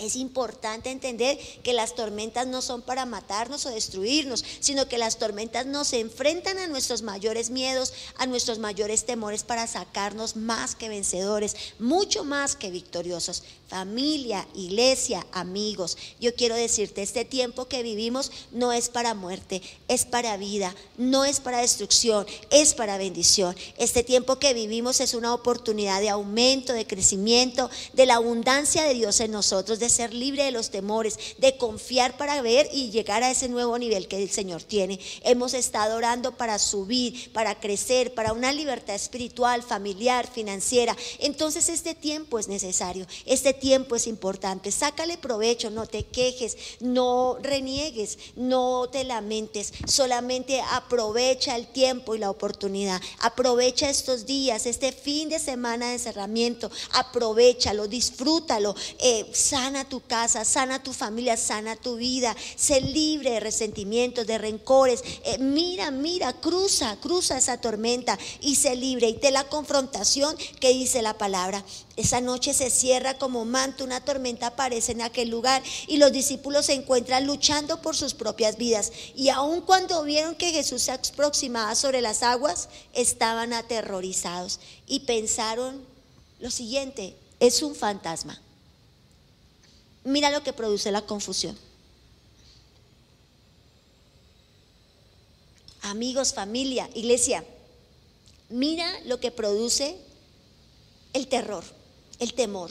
Es 0.00 0.16
importante 0.16 0.90
entender 0.90 1.38
que 1.62 1.74
las 1.74 1.94
tormentas 1.94 2.46
no 2.46 2.62
son 2.62 2.80
para 2.80 3.04
matarnos 3.04 3.66
o 3.66 3.70
destruirnos, 3.70 4.44
sino 4.60 4.88
que 4.88 4.96
las 4.96 5.18
tormentas 5.18 5.66
nos 5.66 5.92
enfrentan 5.92 6.58
a 6.58 6.66
nuestros 6.66 7.02
mayores 7.02 7.50
miedos, 7.50 7.92
a 8.16 8.26
nuestros 8.26 8.58
mayores 8.58 9.04
temores 9.04 9.44
para 9.44 9.66
sacarnos 9.66 10.36
más 10.36 10.74
que 10.74 10.88
vencedores, 10.88 11.54
mucho 11.78 12.24
más 12.24 12.56
que 12.56 12.70
victoriosos. 12.70 13.42
Familia, 13.70 14.48
iglesia, 14.52 15.24
amigos, 15.30 15.96
yo 16.18 16.34
quiero 16.34 16.56
decirte, 16.56 17.02
este 17.02 17.24
tiempo 17.24 17.68
que 17.68 17.84
vivimos 17.84 18.32
no 18.50 18.72
es 18.72 18.88
para 18.88 19.14
muerte, 19.14 19.62
es 19.86 20.04
para 20.04 20.36
vida, 20.36 20.74
no 20.98 21.24
es 21.24 21.38
para 21.38 21.60
destrucción, 21.60 22.26
es 22.50 22.74
para 22.74 22.98
bendición. 22.98 23.54
Este 23.78 24.02
tiempo 24.02 24.40
que 24.40 24.54
vivimos 24.54 24.98
es 24.98 25.14
una 25.14 25.32
oportunidad 25.32 26.00
de 26.00 26.08
aumento, 26.08 26.72
de 26.72 26.84
crecimiento, 26.84 27.70
de 27.92 28.06
la 28.06 28.16
abundancia 28.16 28.82
de 28.82 28.94
Dios 28.94 29.20
en 29.20 29.30
nosotros, 29.30 29.78
de 29.78 29.88
ser 29.88 30.14
libre 30.14 30.42
de 30.42 30.50
los 30.50 30.70
temores, 30.70 31.16
de 31.38 31.56
confiar 31.56 32.16
para 32.16 32.42
ver 32.42 32.68
y 32.72 32.90
llegar 32.90 33.22
a 33.22 33.30
ese 33.30 33.48
nuevo 33.48 33.78
nivel 33.78 34.08
que 34.08 34.20
el 34.20 34.30
Señor 34.30 34.64
tiene. 34.64 34.98
Hemos 35.22 35.54
estado 35.54 35.96
orando 35.96 36.36
para 36.36 36.58
subir, 36.58 37.32
para 37.32 37.60
crecer, 37.60 38.14
para 38.14 38.32
una 38.32 38.52
libertad 38.52 38.96
espiritual, 38.96 39.62
familiar, 39.62 40.28
financiera. 40.28 40.96
Entonces 41.20 41.68
este 41.68 41.94
tiempo 41.94 42.40
es 42.40 42.48
necesario, 42.48 43.06
este 43.26 43.59
tiempo 43.60 43.94
es 43.94 44.08
importante. 44.08 44.72
Sácale 44.72 45.18
provecho, 45.18 45.70
no 45.70 45.86
te 45.86 46.04
quejes, 46.04 46.56
no 46.80 47.38
reniegues, 47.40 48.18
no 48.34 48.88
te 48.90 49.04
lamentes, 49.04 49.72
solamente 49.86 50.60
aprovecha 50.72 51.54
el 51.54 51.68
tiempo 51.68 52.14
y 52.14 52.18
la 52.18 52.30
oportunidad. 52.30 53.00
Aprovecha 53.20 53.88
estos 53.88 54.26
días, 54.26 54.66
este 54.66 54.90
fin 54.90 55.28
de 55.28 55.38
semana 55.38 55.88
de 55.88 55.94
encerramiento, 55.94 56.70
aprovechalo, 56.92 57.86
disfrútalo, 57.86 58.74
eh, 58.98 59.30
sana 59.32 59.88
tu 59.88 60.00
casa, 60.00 60.44
sana 60.44 60.82
tu 60.82 60.92
familia, 60.92 61.36
sana 61.36 61.76
tu 61.76 61.96
vida, 61.96 62.34
sé 62.56 62.80
libre 62.80 63.30
de 63.32 63.40
resentimientos, 63.40 64.26
de 64.26 64.38
rencores. 64.38 65.04
Eh, 65.24 65.38
mira, 65.38 65.90
mira, 65.90 66.32
cruza, 66.40 66.96
cruza 67.00 67.38
esa 67.38 67.60
tormenta 67.60 68.18
y 68.40 68.56
sé 68.56 68.74
libre. 68.74 69.08
Y 69.08 69.14
de 69.14 69.30
la 69.30 69.44
confrontación 69.44 70.36
que 70.60 70.70
dice 70.70 71.02
la 71.02 71.18
palabra. 71.18 71.64
Esa 72.00 72.22
noche 72.22 72.54
se 72.54 72.70
cierra 72.70 73.18
como 73.18 73.44
manto, 73.44 73.84
una 73.84 74.02
tormenta 74.02 74.46
aparece 74.46 74.92
en 74.92 75.02
aquel 75.02 75.28
lugar 75.28 75.62
y 75.86 75.98
los 75.98 76.10
discípulos 76.10 76.64
se 76.64 76.72
encuentran 76.72 77.26
luchando 77.26 77.82
por 77.82 77.94
sus 77.94 78.14
propias 78.14 78.56
vidas. 78.56 78.90
Y 79.14 79.28
aun 79.28 79.60
cuando 79.60 80.02
vieron 80.02 80.34
que 80.34 80.50
Jesús 80.50 80.80
se 80.80 80.92
aproximaba 80.92 81.74
sobre 81.74 82.00
las 82.00 82.22
aguas, 82.22 82.70
estaban 82.94 83.52
aterrorizados 83.52 84.60
y 84.86 85.00
pensaron 85.00 85.84
lo 86.38 86.50
siguiente, 86.50 87.14
es 87.38 87.60
un 87.60 87.74
fantasma. 87.74 88.40
Mira 90.02 90.30
lo 90.30 90.42
que 90.42 90.54
produce 90.54 90.90
la 90.90 91.02
confusión. 91.02 91.58
Amigos, 95.82 96.32
familia, 96.32 96.88
iglesia, 96.94 97.44
mira 98.48 98.90
lo 99.04 99.20
que 99.20 99.30
produce 99.30 99.98
el 101.12 101.28
terror, 101.28 101.79
el 102.20 102.34
temor. 102.34 102.70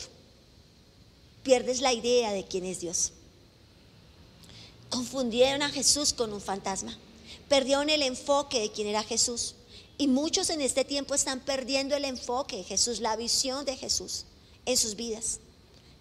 Pierdes 1.44 1.82
la 1.82 1.92
idea 1.92 2.32
de 2.32 2.46
quién 2.46 2.66
es 2.66 2.80
Dios. 2.80 3.12
Confundieron 4.90 5.62
a 5.62 5.70
Jesús 5.70 6.14
con 6.14 6.32
un 6.32 6.42
fantasma. 6.42 6.98
Perdieron 7.50 7.90
el 7.90 8.02
enfoque 8.02 8.62
de 8.62 8.72
quién 8.72 8.88
era 8.88 9.04
Jesús. 9.04 9.56
Y 9.98 10.08
muchos 10.08 10.50
en 10.50 10.62
este 10.62 10.86
tiempo 10.86 11.14
están 11.14 11.42
perdiendo 11.42 11.96
el 11.96 12.06
enfoque 12.06 12.58
de 12.58 12.64
Jesús, 12.64 13.02
la 13.02 13.16
visión 13.16 13.66
de 13.66 13.76
Jesús 13.76 14.26
en 14.66 14.78
sus 14.78 14.96
vidas 14.96 15.40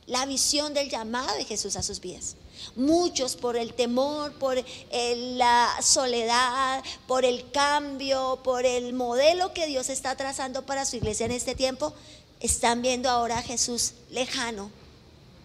la 0.08 0.24
visión 0.24 0.74
del 0.74 0.88
llamado 0.88 1.36
de 1.36 1.44
Jesús 1.44 1.76
a 1.76 1.82
sus 1.82 2.00
vidas. 2.00 2.34
Muchos 2.74 3.36
por 3.36 3.56
el 3.56 3.74
temor, 3.74 4.32
por 4.32 4.56
la 4.90 5.70
soledad, 5.80 6.82
por 7.06 7.24
el 7.24 7.50
cambio, 7.52 8.40
por 8.42 8.64
el 8.64 8.94
modelo 8.94 9.52
que 9.52 9.66
Dios 9.66 9.90
está 9.90 10.16
trazando 10.16 10.64
para 10.64 10.86
su 10.86 10.96
iglesia 10.96 11.26
en 11.26 11.32
este 11.32 11.54
tiempo, 11.54 11.92
están 12.40 12.82
viendo 12.82 13.08
ahora 13.08 13.38
a 13.38 13.42
Jesús 13.42 13.94
lejano, 14.10 14.70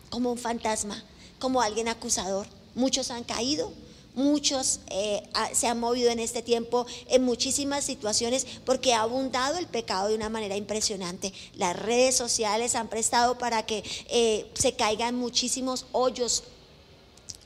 como 0.09 0.31
un 0.31 0.37
fantasma, 0.37 1.03
como 1.39 1.61
alguien 1.61 1.87
acusador. 1.87 2.47
Muchos 2.75 3.11
han 3.11 3.23
caído, 3.23 3.71
Muchos 4.15 4.79
eh, 4.91 5.23
se 5.53 5.67
han 5.67 5.79
movido 5.79 6.11
en 6.11 6.19
este 6.19 6.43
tiempo 6.43 6.85
en 7.07 7.23
muchísimas 7.23 7.83
situaciones 7.83 8.45
porque 8.63 8.93
ha 8.93 9.01
abundado 9.01 9.57
el 9.57 9.65
pecado 9.65 10.09
de 10.09 10.15
una 10.15 10.29
manera 10.29 10.55
impresionante. 10.55 11.33
Las 11.55 11.75
redes 11.75 12.15
sociales 12.15 12.75
han 12.75 12.89
prestado 12.89 13.39
para 13.39 13.65
que 13.65 13.83
eh, 14.09 14.45
se 14.53 14.73
caigan 14.73 15.15
muchísimos 15.15 15.87
hoyos 15.93 16.43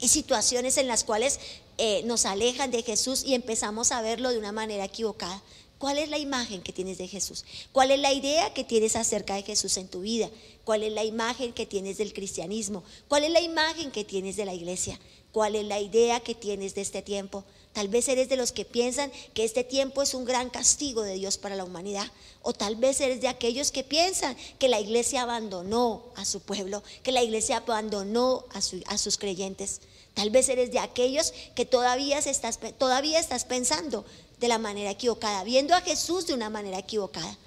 y 0.02 0.10
situaciones 0.10 0.76
en 0.78 0.88
las 0.88 1.06
cuales 1.06 1.40
eh, 1.78 2.02
nos 2.04 2.26
alejan 2.26 2.70
de 2.70 2.84
Jesús 2.84 3.24
y 3.24 3.34
empezamos 3.34 3.94
a 3.94 4.02
verlo 4.02 4.30
de 4.30 4.38
una 4.38 4.52
manera 4.52 4.84
equivocada. 4.84 5.42
¿Cuál 5.78 6.00
es 6.00 6.10
la 6.10 6.18
imagen 6.18 6.62
que 6.62 6.74
tienes 6.74 6.98
de 6.98 7.08
Jesús? 7.08 7.46
¿Cuál 7.72 7.92
es 7.92 8.00
la 8.00 8.12
idea 8.12 8.54
que 8.54 8.64
tienes 8.64 8.96
acerca 8.96 9.36
de 9.36 9.44
Jesús 9.44 9.78
en 9.78 9.88
tu 9.88 10.02
vida? 10.02 10.30
¿Cuál 10.64 10.84
es 10.84 10.92
la 10.92 11.04
imagen 11.04 11.54
que 11.54 11.68
tienes 11.68 11.98
del 11.98 12.14
cristianismo? 12.14 12.84
¿Cuál 13.08 13.26
es 13.26 13.32
la 13.32 13.42
imagen 13.42 13.92
que 13.92 14.04
tienes 14.04 14.36
de 14.38 14.46
la 14.46 14.56
iglesia? 14.56 15.00
¿Cuál 15.32 15.56
es 15.56 15.66
la 15.66 15.80
idea 15.80 16.20
que 16.20 16.34
tienes 16.34 16.74
de 16.74 16.82
este 16.82 17.04
tiempo? 17.04 17.44
Tal 17.74 17.90
vez 17.90 18.08
eres 18.08 18.28
de 18.28 18.38
los 18.38 18.52
que 18.52 18.66
piensan 18.66 19.12
que 19.36 19.44
este 19.44 19.64
tiempo 19.64 20.02
es 20.02 20.16
un 20.16 20.26
gran 20.26 20.50
castigo 20.50 21.04
de 21.04 21.14
Dios 21.14 21.38
para 21.38 21.56
la 21.56 21.64
humanidad. 21.64 22.12
O 22.42 22.54
tal 22.54 22.76
vez 22.76 23.00
eres 23.02 23.22
de 23.22 23.28
aquellos 23.28 23.70
que 23.70 23.84
piensan 23.84 24.36
que 24.58 24.68
la 24.68 24.80
iglesia 24.80 25.22
abandonó 25.22 26.04
a 26.16 26.26
su 26.26 26.40
pueblo, 26.40 26.82
que 27.04 27.12
la 27.12 27.22
iglesia 27.22 27.58
abandonó 27.58 28.46
a, 28.50 28.98
sus 28.98 29.18
creyentes. 29.20 29.82
Tal 30.16 30.32
vez 30.32 30.50
eres 30.50 30.72
de 30.72 30.80
aquellos 30.80 31.34
que 31.54 31.66
todavía 31.66 32.18
estás, 32.18 32.58
todavía 32.80 33.20
estás 33.20 33.46
pensando 33.46 34.06
de 34.40 34.48
la 34.48 34.58
manera 34.58 34.92
equivocada, 34.92 35.44
viendo 35.44 35.76
a 35.76 35.82
Jesús 35.82 36.28
de 36.28 36.34
una 36.34 36.50
manera 36.50 36.80
equivocada. 36.80 37.38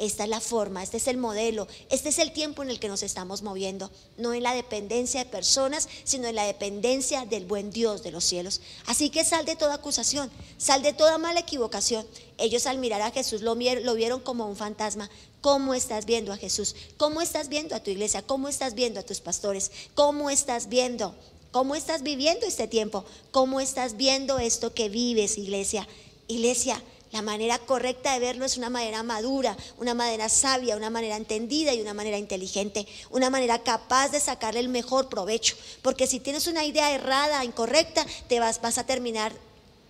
Esta 0.00 0.24
es 0.24 0.30
la 0.30 0.40
forma, 0.40 0.82
este 0.82 0.96
es 0.96 1.08
el 1.08 1.18
modelo, 1.18 1.68
este 1.90 2.08
es 2.08 2.18
el 2.18 2.32
tiempo 2.32 2.62
en 2.62 2.70
el 2.70 2.80
que 2.80 2.88
nos 2.88 3.02
estamos 3.02 3.42
moviendo, 3.42 3.90
no 4.16 4.32
en 4.32 4.42
la 4.42 4.54
dependencia 4.54 5.22
de 5.22 5.30
personas, 5.30 5.90
sino 6.04 6.26
en 6.26 6.36
la 6.36 6.46
dependencia 6.46 7.26
del 7.26 7.44
buen 7.44 7.70
Dios 7.70 8.02
de 8.02 8.10
los 8.10 8.24
cielos. 8.24 8.62
Así 8.86 9.10
que 9.10 9.26
sal 9.26 9.44
de 9.44 9.56
toda 9.56 9.74
acusación, 9.74 10.30
sal 10.56 10.82
de 10.82 10.94
toda 10.94 11.18
mala 11.18 11.40
equivocación. 11.40 12.06
Ellos 12.38 12.64
al 12.64 12.78
mirar 12.78 13.02
a 13.02 13.10
Jesús 13.10 13.42
lo, 13.42 13.54
lo 13.54 13.94
vieron 13.94 14.20
como 14.20 14.46
un 14.46 14.56
fantasma. 14.56 15.10
¿Cómo 15.42 15.74
estás 15.74 16.06
viendo 16.06 16.32
a 16.32 16.38
Jesús? 16.38 16.74
¿Cómo 16.96 17.20
estás 17.20 17.50
viendo 17.50 17.76
a 17.76 17.80
tu 17.80 17.90
iglesia? 17.90 18.22
¿Cómo 18.22 18.48
estás 18.48 18.74
viendo 18.74 19.00
a 19.00 19.02
tus 19.02 19.20
pastores? 19.20 19.70
¿Cómo 19.94 20.30
estás 20.30 20.70
viendo? 20.70 21.14
¿Cómo 21.50 21.74
estás 21.74 22.02
viviendo 22.02 22.46
este 22.46 22.68
tiempo? 22.68 23.04
¿Cómo 23.32 23.60
estás 23.60 23.98
viendo 23.98 24.38
esto 24.38 24.72
que 24.72 24.88
vives, 24.88 25.36
iglesia? 25.36 25.86
Iglesia, 26.30 26.80
la 27.12 27.22
manera 27.22 27.58
correcta 27.58 28.12
de 28.12 28.20
verlo 28.20 28.44
es 28.44 28.56
una 28.56 28.70
manera 28.70 29.02
madura, 29.02 29.56
una 29.78 29.94
manera 29.94 30.28
sabia, 30.28 30.76
una 30.76 30.90
manera 30.90 31.16
entendida 31.16 31.74
y 31.74 31.80
una 31.80 31.92
manera 31.92 32.18
inteligente, 32.18 32.86
una 33.10 33.30
manera 33.30 33.62
capaz 33.64 34.10
de 34.10 34.20
sacarle 34.20 34.60
el 34.60 34.68
mejor 34.68 35.08
provecho. 35.08 35.56
Porque 35.82 36.06
si 36.06 36.20
tienes 36.20 36.46
una 36.46 36.64
idea 36.64 36.92
errada, 36.92 37.44
incorrecta, 37.44 38.06
te 38.28 38.38
vas, 38.38 38.60
vas 38.60 38.78
a 38.78 38.86
terminar 38.86 39.32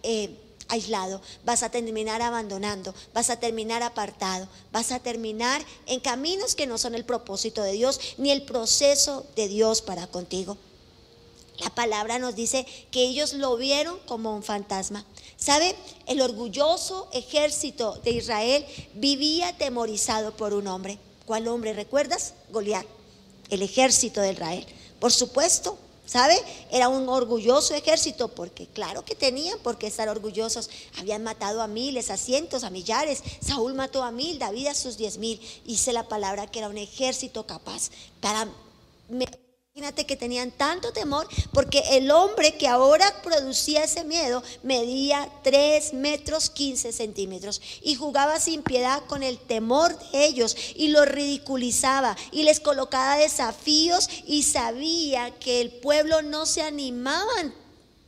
eh, 0.02 0.30
aislado, 0.68 1.20
vas 1.44 1.62
a 1.62 1.70
terminar 1.70 2.22
abandonando, 2.22 2.94
vas 3.12 3.28
a 3.28 3.38
terminar 3.38 3.82
apartado, 3.82 4.48
vas 4.72 4.90
a 4.90 5.00
terminar 5.00 5.62
en 5.86 6.00
caminos 6.00 6.54
que 6.54 6.66
no 6.66 6.78
son 6.78 6.94
el 6.94 7.04
propósito 7.04 7.62
de 7.62 7.72
Dios 7.72 8.00
ni 8.16 8.30
el 8.30 8.44
proceso 8.44 9.26
de 9.36 9.48
Dios 9.48 9.82
para 9.82 10.06
contigo. 10.06 10.56
La 11.60 11.70
palabra 11.70 12.18
nos 12.18 12.34
dice 12.34 12.66
que 12.90 13.02
ellos 13.02 13.34
lo 13.34 13.56
vieron 13.56 13.98
como 14.06 14.34
un 14.34 14.42
fantasma. 14.42 15.04
¿Sabe? 15.36 15.74
El 16.06 16.20
orgulloso 16.20 17.08
ejército 17.12 17.98
de 18.02 18.12
Israel 18.12 18.66
vivía 18.94 19.48
atemorizado 19.48 20.36
por 20.36 20.54
un 20.54 20.66
hombre. 20.66 20.98
¿Cuál 21.26 21.48
hombre? 21.48 21.72
¿Recuerdas? 21.72 22.34
Goliat, 22.50 22.86
el 23.50 23.62
ejército 23.62 24.20
de 24.20 24.32
Israel. 24.32 24.66
Por 24.98 25.12
supuesto, 25.12 25.78
¿sabe? 26.06 26.38
Era 26.70 26.88
un 26.88 27.08
orgulloso 27.08 27.74
ejército 27.74 28.28
porque 28.28 28.66
claro 28.66 29.04
que 29.04 29.14
tenían 29.14 29.58
por 29.60 29.78
qué 29.78 29.86
estar 29.86 30.08
orgullosos. 30.08 30.70
Habían 30.98 31.22
matado 31.22 31.62
a 31.62 31.68
miles, 31.68 32.10
a 32.10 32.16
cientos, 32.16 32.64
a 32.64 32.70
millares. 32.70 33.22
Saúl 33.40 33.74
mató 33.74 34.02
a 34.02 34.10
mil, 34.10 34.38
David 34.38 34.68
a 34.68 34.74
sus 34.74 34.96
diez 34.96 35.18
mil. 35.18 35.40
Hice 35.64 35.92
la 35.92 36.08
palabra 36.08 36.46
que 36.46 36.58
era 36.58 36.68
un 36.68 36.78
ejército 36.78 37.46
capaz 37.46 37.90
para 38.20 38.48
Imagínate 39.80 40.04
que 40.04 40.14
tenían 40.14 40.50
tanto 40.50 40.92
temor 40.92 41.26
porque 41.54 41.82
el 41.92 42.10
hombre 42.10 42.58
que 42.58 42.68
ahora 42.68 43.22
producía 43.22 43.84
ese 43.84 44.04
miedo 44.04 44.42
medía 44.62 45.26
3 45.42 45.94
metros 45.94 46.50
15 46.50 46.92
centímetros 46.92 47.62
y 47.80 47.94
jugaba 47.94 48.40
sin 48.40 48.62
piedad 48.62 49.02
con 49.06 49.22
el 49.22 49.38
temor 49.38 49.98
de 49.98 50.26
ellos 50.26 50.54
y 50.74 50.88
los 50.88 51.08
ridiculizaba 51.08 52.14
y 52.30 52.42
les 52.42 52.60
colocaba 52.60 53.16
desafíos 53.16 54.10
y 54.26 54.42
sabía 54.42 55.30
que 55.38 55.62
el 55.62 55.70
pueblo 55.70 56.20
no 56.20 56.44
se 56.44 56.60
animaban 56.60 57.54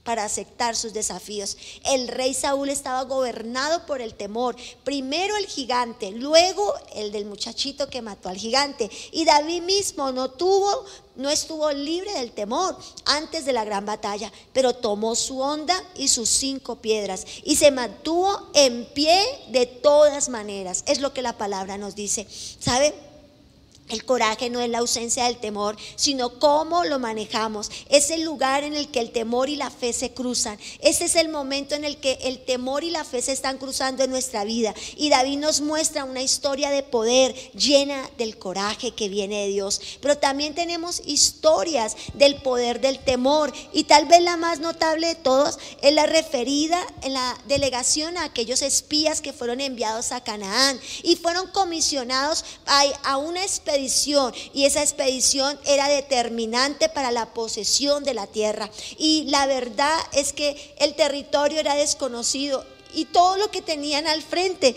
para 0.04 0.24
aceptar 0.24 0.74
sus 0.74 0.92
desafíos. 0.92 1.56
El 1.84 2.08
rey 2.08 2.34
Saúl 2.34 2.68
estaba 2.68 3.04
gobernado 3.04 3.86
por 3.86 4.00
el 4.00 4.14
temor. 4.14 4.56
Primero 4.84 5.36
el 5.36 5.46
gigante, 5.46 6.10
luego 6.10 6.74
el 6.94 7.12
del 7.12 7.26
muchachito 7.26 7.88
que 7.88 8.02
mató 8.02 8.28
al 8.28 8.36
gigante. 8.36 8.90
Y 9.12 9.24
David 9.24 9.62
mismo 9.62 10.10
no 10.10 10.30
tuvo, 10.30 10.84
no 11.16 11.30
estuvo 11.30 11.70
libre 11.72 12.12
del 12.14 12.32
temor 12.32 12.76
antes 13.04 13.44
de 13.44 13.52
la 13.52 13.64
gran 13.64 13.86
batalla, 13.86 14.32
pero 14.52 14.74
tomó 14.74 15.14
su 15.14 15.40
onda 15.40 15.80
y 15.94 16.08
sus 16.08 16.28
cinco 16.28 16.76
piedras 16.76 17.24
y 17.44 17.56
se 17.56 17.70
mantuvo 17.70 18.50
en 18.54 18.86
pie 18.86 19.22
de 19.48 19.66
todas 19.66 20.28
maneras. 20.28 20.82
Es 20.86 21.00
lo 21.00 21.12
que 21.12 21.22
la 21.22 21.38
palabra 21.38 21.78
nos 21.78 21.94
dice. 21.94 22.26
¿Sabe? 22.58 23.11
El 23.92 24.06
coraje 24.06 24.48
no 24.48 24.60
es 24.62 24.70
la 24.70 24.78
ausencia 24.78 25.24
del 25.24 25.36
temor, 25.36 25.76
sino 25.96 26.38
cómo 26.38 26.82
lo 26.84 26.98
manejamos. 26.98 27.70
Es 27.90 28.10
el 28.10 28.22
lugar 28.22 28.64
en 28.64 28.74
el 28.74 28.88
que 28.88 29.00
el 29.00 29.10
temor 29.10 29.50
y 29.50 29.56
la 29.56 29.70
fe 29.70 29.92
se 29.92 30.12
cruzan. 30.12 30.58
Ese 30.80 31.04
es 31.04 31.14
el 31.14 31.28
momento 31.28 31.74
en 31.74 31.84
el 31.84 31.98
que 31.98 32.18
el 32.22 32.38
temor 32.38 32.84
y 32.84 32.90
la 32.90 33.04
fe 33.04 33.20
se 33.20 33.32
están 33.32 33.58
cruzando 33.58 34.02
en 34.02 34.10
nuestra 34.10 34.44
vida. 34.44 34.74
Y 34.96 35.10
David 35.10 35.38
nos 35.38 35.60
muestra 35.60 36.04
una 36.04 36.22
historia 36.22 36.70
de 36.70 36.82
poder 36.82 37.34
llena 37.52 38.08
del 38.16 38.38
coraje 38.38 38.92
que 38.92 39.10
viene 39.10 39.42
de 39.42 39.48
Dios. 39.48 39.78
Pero 40.00 40.16
también 40.16 40.54
tenemos 40.54 41.02
historias 41.04 41.94
del 42.14 42.36
poder 42.36 42.80
del 42.80 42.98
temor. 42.98 43.52
Y 43.74 43.84
tal 43.84 44.06
vez 44.06 44.22
la 44.22 44.38
más 44.38 44.58
notable 44.58 45.08
de 45.08 45.16
todos 45.16 45.58
es 45.82 45.92
la 45.92 46.06
referida 46.06 46.82
en 47.02 47.12
la 47.12 47.38
delegación 47.46 48.16
a 48.16 48.24
aquellos 48.24 48.62
espías 48.62 49.20
que 49.20 49.34
fueron 49.34 49.60
enviados 49.60 50.12
a 50.12 50.24
Canaán 50.24 50.80
y 51.02 51.16
fueron 51.16 51.48
comisionados 51.48 52.46
a, 53.04 53.18
una 53.18 53.42
expedición 53.42 53.81
y 54.52 54.64
esa 54.64 54.82
expedición 54.82 55.58
era 55.66 55.88
determinante 55.88 56.88
para 56.88 57.10
la 57.10 57.34
posesión 57.34 58.04
de 58.04 58.14
la 58.14 58.26
tierra. 58.26 58.70
Y 58.98 59.24
la 59.24 59.46
verdad 59.46 59.98
es 60.12 60.32
que 60.32 60.74
el 60.78 60.94
territorio 60.94 61.58
era 61.58 61.74
desconocido 61.74 62.64
y 62.94 63.06
todo 63.06 63.36
lo 63.38 63.50
que 63.50 63.62
tenían 63.62 64.06
al 64.06 64.22
frente 64.22 64.76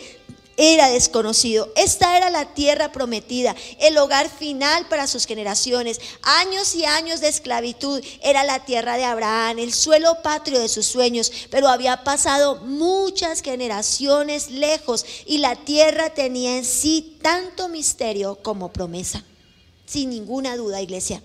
era 0.57 0.89
desconocido. 0.89 1.71
Esta 1.75 2.17
era 2.17 2.29
la 2.29 2.53
tierra 2.53 2.91
prometida, 2.91 3.55
el 3.79 3.97
hogar 3.97 4.29
final 4.29 4.87
para 4.87 5.07
sus 5.07 5.25
generaciones. 5.25 5.99
Años 6.21 6.75
y 6.75 6.85
años 6.85 7.21
de 7.21 7.27
esclavitud 7.27 8.03
era 8.21 8.43
la 8.43 8.63
tierra 8.65 8.97
de 8.97 9.05
Abraham, 9.05 9.59
el 9.59 9.73
suelo 9.73 10.21
patrio 10.21 10.59
de 10.59 10.69
sus 10.69 10.85
sueños, 10.85 11.31
pero 11.49 11.67
había 11.67 12.03
pasado 12.03 12.57
muchas 12.57 13.41
generaciones 13.41 14.49
lejos 14.49 15.05
y 15.25 15.39
la 15.39 15.55
tierra 15.55 16.09
tenía 16.09 16.57
en 16.57 16.65
sí 16.65 17.17
tanto 17.21 17.67
misterio 17.69 18.35
como 18.41 18.71
promesa. 18.71 19.23
Sin 19.85 20.09
ninguna 20.09 20.55
duda, 20.57 20.81
iglesia. 20.81 21.21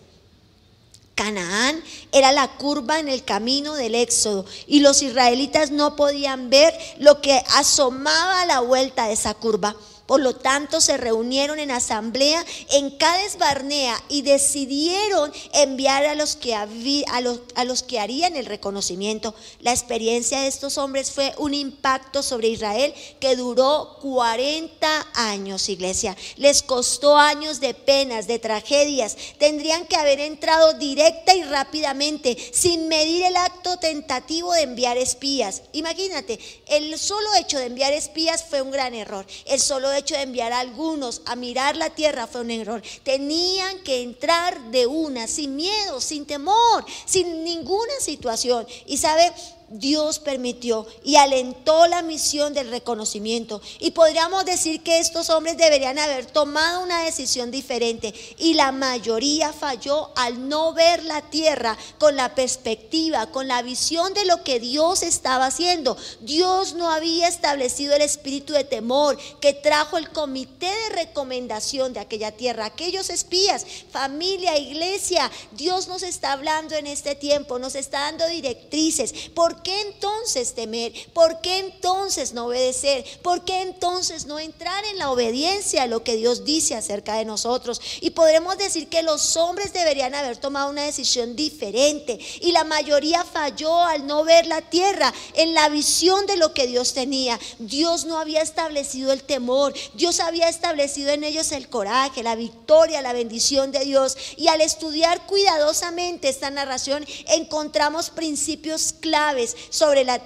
Canaán 1.20 1.84
era 2.12 2.32
la 2.32 2.48
curva 2.56 2.98
en 2.98 3.10
el 3.10 3.22
camino 3.24 3.74
del 3.74 3.94
éxodo 3.94 4.46
y 4.66 4.80
los 4.80 5.02
israelitas 5.02 5.70
no 5.70 5.94
podían 5.94 6.48
ver 6.48 6.72
lo 6.98 7.20
que 7.20 7.42
asomaba 7.56 8.40
a 8.40 8.46
la 8.46 8.60
vuelta 8.60 9.06
de 9.06 9.12
esa 9.12 9.34
curva. 9.34 9.76
Por 10.10 10.22
lo 10.22 10.34
tanto, 10.34 10.80
se 10.80 10.96
reunieron 10.96 11.60
en 11.60 11.70
asamblea 11.70 12.44
en 12.72 12.90
Cades 12.90 13.38
Barnea 13.38 13.96
y 14.08 14.22
decidieron 14.22 15.32
enviar 15.52 16.04
a 16.04 16.16
los, 16.16 16.34
que 16.34 18.00
harían 18.00 18.34
el 18.34 18.46
reconocimiento. 18.46 19.36
La 19.60 19.70
experiencia 19.70 20.40
de 20.40 20.48
estos 20.48 20.78
hombres 20.78 21.12
fue 21.12 21.32
un 21.38 21.54
impacto 21.54 22.24
sobre 22.24 22.48
Israel 22.48 22.92
que 23.20 23.36
duró 23.36 23.98
40 24.02 25.06
años, 25.14 25.68
iglesia. 25.68 26.16
Les 26.34 26.64
costó 26.64 27.16
años 27.16 27.60
de 27.60 27.74
penas, 27.74 28.26
de 28.26 28.40
tragedias. 28.40 29.16
Tendrían 29.38 29.86
que 29.86 29.94
haber 29.94 30.18
entrado 30.18 30.72
directa 30.72 31.36
y 31.36 31.44
rápidamente, 31.44 32.36
sin 32.52 32.88
medir 32.88 33.22
el 33.22 33.36
acto 33.36 33.76
tentativo 33.76 34.54
de 34.54 34.62
enviar 34.62 34.98
espías. 34.98 35.62
Imagínate, 35.70 36.40
el 36.66 36.98
solo 36.98 37.32
hecho 37.38 37.60
de 37.60 37.66
enviar 37.66 37.92
espías 37.92 38.44
fue 38.50 38.60
un 38.60 38.72
gran 38.72 38.92
error. 38.92 39.24
El 39.46 39.60
solo 39.60 39.92
hecho 39.92 39.99
de 40.04 40.22
enviar 40.22 40.52
a 40.52 40.60
algunos 40.60 41.22
a 41.26 41.36
mirar 41.36 41.76
la 41.76 41.90
tierra 41.90 42.26
fue 42.26 42.40
un 42.40 42.50
error. 42.50 42.82
Tenían 43.02 43.78
que 43.80 44.02
entrar 44.02 44.70
de 44.70 44.86
una, 44.86 45.26
sin 45.26 45.56
miedo, 45.56 46.00
sin 46.00 46.26
temor, 46.26 46.84
sin 47.04 47.44
ninguna 47.44 47.92
situación. 48.00 48.66
Y 48.86 48.96
sabe, 48.96 49.32
Dios 49.70 50.18
permitió 50.18 50.84
y 51.04 51.14
alentó 51.14 51.86
la 51.86 52.02
misión 52.02 52.52
del 52.52 52.70
reconocimiento. 52.70 53.62
Y 53.78 53.92
podríamos 53.92 54.44
decir 54.44 54.82
que 54.82 54.98
estos 54.98 55.30
hombres 55.30 55.56
deberían 55.56 55.96
haber 55.96 56.26
tomado 56.26 56.82
una 56.82 57.04
decisión 57.04 57.52
diferente 57.52 58.12
y 58.36 58.54
la 58.54 58.72
mayoría 58.72 59.52
falló 59.52 60.10
al 60.16 60.48
no 60.48 60.72
ver 60.72 61.04
la 61.04 61.22
tierra 61.22 61.78
con 61.98 62.16
la 62.16 62.34
perspectiva, 62.34 63.30
con 63.30 63.46
la 63.46 63.62
visión 63.62 64.12
de 64.12 64.24
lo 64.24 64.42
que 64.42 64.58
Dios 64.58 65.04
estaba 65.04 65.46
haciendo. 65.46 65.96
Dios 66.20 66.74
no 66.74 66.90
había 66.90 67.28
establecido 67.28 67.94
el 67.94 68.02
espíritu 68.02 68.52
de 68.52 68.64
temor 68.64 69.16
que 69.40 69.52
trajo 69.52 69.98
el 69.98 70.10
comité 70.10 70.66
de 70.66 70.96
recomendación 70.96 71.92
de 71.92 72.00
aquella 72.00 72.32
tierra, 72.32 72.64
aquellos 72.64 73.08
espías, 73.08 73.64
familia, 73.92 74.58
iglesia. 74.58 75.30
Dios 75.52 75.86
nos 75.86 76.02
está 76.02 76.32
hablando 76.32 76.74
en 76.74 76.88
este 76.88 77.14
tiempo, 77.14 77.60
nos 77.60 77.76
está 77.76 78.00
dando 78.00 78.26
directrices. 78.26 79.30
¿Por 79.32 79.59
qué 79.62 79.80
entonces 79.82 80.54
temer? 80.54 80.92
¿Por 81.12 81.40
qué 81.40 81.58
entonces 81.58 82.32
no 82.32 82.46
obedecer? 82.46 83.04
¿Por 83.22 83.44
qué 83.44 83.62
entonces 83.62 84.26
no 84.26 84.38
entrar 84.38 84.84
en 84.86 84.98
la 84.98 85.10
obediencia 85.10 85.82
a 85.82 85.86
lo 85.86 86.04
que 86.04 86.16
Dios 86.16 86.44
dice 86.44 86.74
acerca 86.74 87.16
de 87.16 87.24
nosotros? 87.24 87.80
Y 88.00 88.10
podremos 88.10 88.58
decir 88.58 88.88
que 88.88 89.02
los 89.02 89.36
hombres 89.36 89.72
deberían 89.72 90.14
haber 90.14 90.36
tomado 90.36 90.70
una 90.70 90.84
decisión 90.84 91.36
diferente 91.36 92.18
y 92.40 92.52
la 92.52 92.64
mayoría 92.64 93.24
falló 93.24 93.80
al 93.82 94.06
no 94.06 94.24
ver 94.24 94.46
la 94.46 94.62
tierra 94.62 95.12
en 95.34 95.54
la 95.54 95.68
visión 95.68 96.26
de 96.26 96.36
lo 96.36 96.54
que 96.54 96.66
Dios 96.66 96.94
tenía. 96.94 97.38
Dios 97.58 98.04
no 98.04 98.18
había 98.18 98.42
establecido 98.42 99.12
el 99.12 99.22
temor, 99.22 99.74
Dios 99.94 100.20
había 100.20 100.48
establecido 100.48 101.10
en 101.10 101.24
ellos 101.24 101.52
el 101.52 101.68
coraje, 101.68 102.22
la 102.22 102.36
victoria, 102.36 103.02
la 103.02 103.12
bendición 103.12 103.72
de 103.72 103.84
Dios. 103.84 104.16
Y 104.36 104.48
al 104.48 104.60
estudiar 104.60 105.26
cuidadosamente 105.26 106.28
esta 106.28 106.50
narración 106.50 107.06
encontramos 107.26 108.10
principios 108.10 108.92
claves 108.92 109.49
sobre 109.70 110.04
la, 110.04 110.22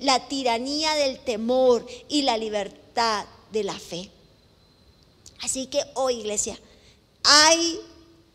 la 0.00 0.28
tiranía 0.28 0.94
del 0.94 1.18
temor 1.20 1.86
y 2.08 2.22
la 2.22 2.36
libertad 2.36 3.26
de 3.52 3.64
la 3.64 3.78
fe. 3.78 4.10
Así 5.42 5.66
que 5.66 5.82
hoy, 5.94 6.20
iglesia, 6.20 6.58
hay 7.24 7.80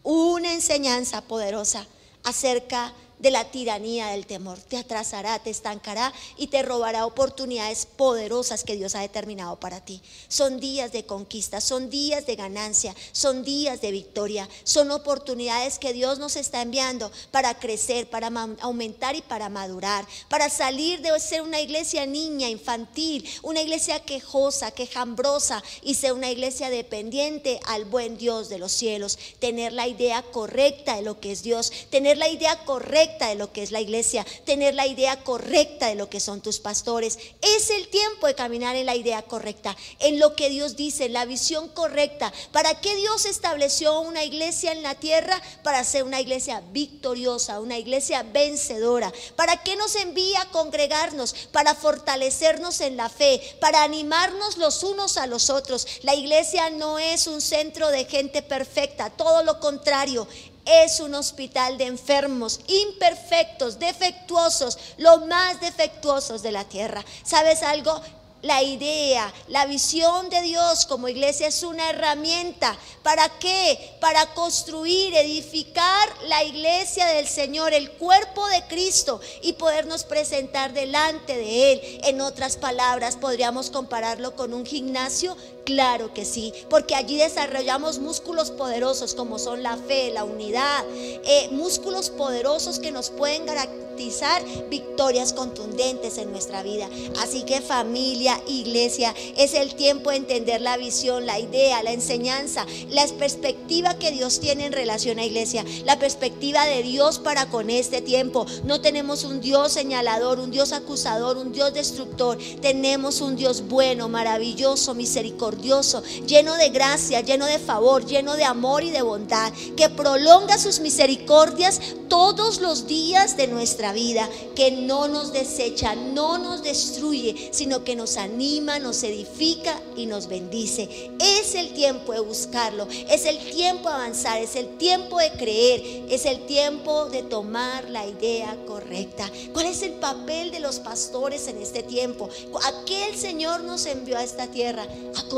una 0.03 0.53
enseñanza 0.53 1.21
poderosa 1.21 1.85
acerca 2.23 2.93
de 3.23 3.31
la 3.31 3.45
tiranía 3.45 4.07
del 4.07 4.25
temor. 4.25 4.59
Te 4.59 4.75
atrasará, 4.75 5.39
te 5.39 5.49
estancará 5.49 6.11
y 6.35 6.47
te 6.47 6.61
robará 6.61 7.05
oportunidades 7.05 7.85
poderosas 7.85 8.65
que 8.65 8.75
Dios 8.75 8.95
ha 8.95 8.99
determinado 8.99 9.57
para 9.61 9.79
ti. 9.79 10.01
Son 10.27 10.59
días 10.59 10.91
de 10.91 11.05
conquista, 11.05 11.61
son 11.61 11.89
días 11.89 12.25
de 12.25 12.35
ganancia, 12.35 12.93
son 13.13 13.45
días 13.45 13.79
de 13.79 13.91
victoria, 13.91 14.49
son 14.65 14.91
oportunidades 14.91 15.79
que 15.79 15.93
Dios 15.93 16.19
nos 16.19 16.35
está 16.35 16.61
enviando 16.61 17.13
para 17.31 17.57
crecer, 17.57 18.09
para 18.09 18.27
aumentar 18.59 19.15
y 19.15 19.21
para 19.21 19.47
madurar, 19.47 20.05
para 20.27 20.49
salir 20.49 21.01
de 21.01 21.17
ser 21.21 21.43
una 21.43 21.61
iglesia 21.61 22.05
niña, 22.05 22.49
infantil, 22.49 23.25
una 23.41 23.61
iglesia 23.61 24.01
quejosa, 24.01 24.71
quejambrosa 24.71 25.63
y 25.81 25.95
ser 25.95 26.11
una 26.11 26.29
iglesia 26.29 26.69
dependiente 26.69 27.61
al 27.67 27.85
buen 27.85 28.17
Dios 28.17 28.49
de 28.49 28.57
los 28.57 28.73
cielos, 28.73 29.17
tener 29.39 29.71
la 29.71 29.87
idea 29.87 30.23
correcta 30.23 30.97
de 30.97 31.03
lo 31.03 31.21
que 31.21 31.31
es 31.31 31.41
Dios, 31.41 31.71
tener 31.89 32.17
la 32.17 32.27
idea 32.27 32.65
correcta 32.65 33.12
de 33.19 33.35
lo 33.35 33.51
que 33.51 33.63
es 33.63 33.71
la 33.71 33.81
iglesia, 33.81 34.25
tener 34.45 34.73
la 34.75 34.87
idea 34.87 35.23
correcta 35.23 35.87
de 35.87 35.95
lo 35.95 36.09
que 36.09 36.19
son 36.19 36.41
tus 36.41 36.59
pastores. 36.59 37.17
Es 37.41 37.69
el 37.69 37.87
tiempo 37.87 38.27
de 38.27 38.35
caminar 38.35 38.75
en 38.75 38.85
la 38.85 38.95
idea 38.95 39.21
correcta, 39.21 39.75
en 39.99 40.19
lo 40.19 40.35
que 40.35 40.49
Dios 40.49 40.75
dice, 40.75 41.05
en 41.05 41.13
la 41.13 41.25
visión 41.25 41.69
correcta. 41.69 42.33
¿Para 42.51 42.79
qué 42.81 42.95
Dios 42.95 43.25
estableció 43.25 43.99
una 44.01 44.23
iglesia 44.23 44.71
en 44.71 44.83
la 44.83 44.95
tierra? 44.95 45.41
Para 45.63 45.83
ser 45.83 46.03
una 46.03 46.19
iglesia 46.19 46.61
victoriosa, 46.71 47.59
una 47.59 47.77
iglesia 47.77 48.23
vencedora. 48.23 49.11
¿Para 49.35 49.63
qué 49.63 49.75
nos 49.75 49.95
envía 49.95 50.41
a 50.41 50.49
congregarnos? 50.49 51.33
Para 51.51 51.75
fortalecernos 51.75 52.81
en 52.81 52.97
la 52.97 53.09
fe, 53.09 53.41
para 53.59 53.83
animarnos 53.83 54.57
los 54.57 54.83
unos 54.83 55.17
a 55.17 55.27
los 55.27 55.49
otros. 55.49 55.87
La 56.01 56.15
iglesia 56.15 56.69
no 56.69 56.99
es 56.99 57.27
un 57.27 57.41
centro 57.41 57.89
de 57.89 58.05
gente 58.05 58.41
perfecta, 58.41 59.09
todo 59.09 59.43
lo 59.43 59.59
contrario 59.59 60.27
es 60.65 60.99
un 60.99 61.15
hospital 61.15 61.77
de 61.77 61.85
enfermos, 61.85 62.59
imperfectos, 62.67 63.79
defectuosos, 63.79 64.77
los 64.97 65.25
más 65.25 65.59
defectuosos 65.59 66.41
de 66.41 66.51
la 66.51 66.63
tierra. 66.65 67.03
¿Sabes 67.23 67.63
algo? 67.63 68.01
La 68.43 68.61
idea, 68.61 69.33
la 69.47 69.65
visión 69.67 70.29
de 70.29 70.41
Dios 70.41 70.85
como 70.85 71.07
iglesia 71.07 71.47
es 71.47 71.63
una 71.63 71.89
herramienta. 71.89 72.77
¿Para 73.01 73.29
qué? 73.39 73.95
Para 74.01 74.33
construir, 74.33 75.15
edificar 75.15 76.09
la 76.27 76.43
iglesia 76.43 77.05
del 77.07 77.25
Señor, 77.25 77.73
el 77.73 77.91
cuerpo 77.91 78.45
de 78.49 78.63
Cristo 78.63 79.21
y 79.43 79.53
podernos 79.53 80.03
presentar 80.03 80.73
delante 80.73 81.37
de 81.37 81.71
Él. 81.71 82.01
En 82.03 82.19
otras 82.19 82.57
palabras, 82.57 83.15
podríamos 83.15 83.69
compararlo 83.69 84.35
con 84.35 84.53
un 84.53 84.65
gimnasio 84.65 85.37
Claro 85.65 86.13
que 86.13 86.25
sí, 86.25 86.51
porque 86.69 86.93
allí 86.93 87.15
desarrollamos 87.15 87.99
músculos 87.99 88.51
poderosos 88.51 89.15
como 89.15 89.39
son 89.39 89.63
la 89.63 89.77
fe, 89.77 90.11
la 90.11 90.25
unidad, 90.25 90.83
eh, 90.91 91.47
músculos 91.51 92.09
poderosos 92.09 92.79
que 92.79 92.91
nos 92.91 93.09
pueden 93.09 93.45
garantizar 93.45 94.43
victorias 94.69 95.31
contundentes 95.31 96.17
en 96.17 96.31
nuestra 96.31 96.63
vida. 96.63 96.89
Así 97.21 97.43
que 97.43 97.61
familia, 97.61 98.41
iglesia, 98.45 99.15
es 99.37 99.53
el 99.53 99.75
tiempo 99.75 100.09
de 100.09 100.17
entender 100.17 100.59
la 100.59 100.75
visión, 100.75 101.25
la 101.25 101.39
idea, 101.39 101.81
la 101.81 101.93
enseñanza, 101.93 102.65
la 102.89 103.07
perspectiva 103.07 103.97
que 103.97 104.11
Dios 104.11 104.41
tiene 104.41 104.65
en 104.65 104.73
relación 104.73 105.17
a 105.17 105.25
iglesia, 105.25 105.63
la 105.85 105.97
perspectiva 105.97 106.65
de 106.65 106.83
Dios 106.83 107.19
para 107.19 107.45
con 107.45 107.69
este 107.69 108.01
tiempo. 108.01 108.45
No 108.65 108.81
tenemos 108.81 109.23
un 109.23 109.39
Dios 109.39 109.71
señalador, 109.71 110.39
un 110.39 110.51
Dios 110.51 110.73
acusador, 110.73 111.37
un 111.37 111.53
Dios 111.53 111.73
destructor. 111.73 112.37
Tenemos 112.61 113.21
un 113.21 113.37
Dios 113.37 113.69
bueno, 113.69 114.09
maravilloso, 114.09 114.93
misericordioso 114.93 115.52
lleno 115.61 116.55
de 116.55 116.69
gracia, 116.69 117.21
lleno 117.21 117.45
de 117.45 117.59
favor, 117.59 118.05
lleno 118.05 118.35
de 118.35 118.43
amor 118.43 118.83
y 118.83 118.91
de 118.91 119.01
bondad, 119.01 119.51
que 119.75 119.89
prolonga 119.89 120.57
sus 120.57 120.79
misericordias 120.79 121.79
todos 122.07 122.61
los 122.61 122.87
días 122.87 123.37
de 123.37 123.47
nuestra 123.47 123.91
vida, 123.91 124.29
que 124.55 124.71
no 124.71 125.07
nos 125.07 125.33
desecha, 125.33 125.95
no 125.95 126.37
nos 126.37 126.61
destruye, 126.61 127.49
sino 127.51 127.83
que 127.83 127.95
nos 127.95 128.17
anima, 128.17 128.79
nos 128.79 129.01
edifica 129.03 129.79
y 129.95 130.05
nos 130.05 130.27
bendice. 130.27 131.11
Es 131.19 131.55
el 131.55 131.73
tiempo 131.73 132.13
de 132.13 132.19
buscarlo, 132.19 132.87
es 133.09 133.25
el 133.25 133.39
tiempo 133.51 133.89
de 133.89 133.95
avanzar, 133.95 134.41
es 134.41 134.55
el 134.55 134.77
tiempo 134.77 135.17
de 135.17 135.31
creer, 135.31 136.05
es 136.09 136.25
el 136.25 136.45
tiempo 136.45 137.05
de 137.05 137.23
tomar 137.23 137.89
la 137.89 138.05
idea 138.05 138.57
correcta. 138.67 139.29
¿Cuál 139.53 139.67
es 139.67 139.81
el 139.81 139.93
papel 139.93 140.51
de 140.51 140.59
los 140.59 140.79
pastores 140.79 141.47
en 141.47 141.61
este 141.61 141.83
tiempo? 141.83 142.29
¿A 142.63 142.85
qué 142.85 143.09
el 143.09 143.17
Señor 143.17 143.63
nos 143.63 143.85
envió 143.85 144.17
a 144.17 144.23
esta 144.23 144.47
tierra? 144.47 144.85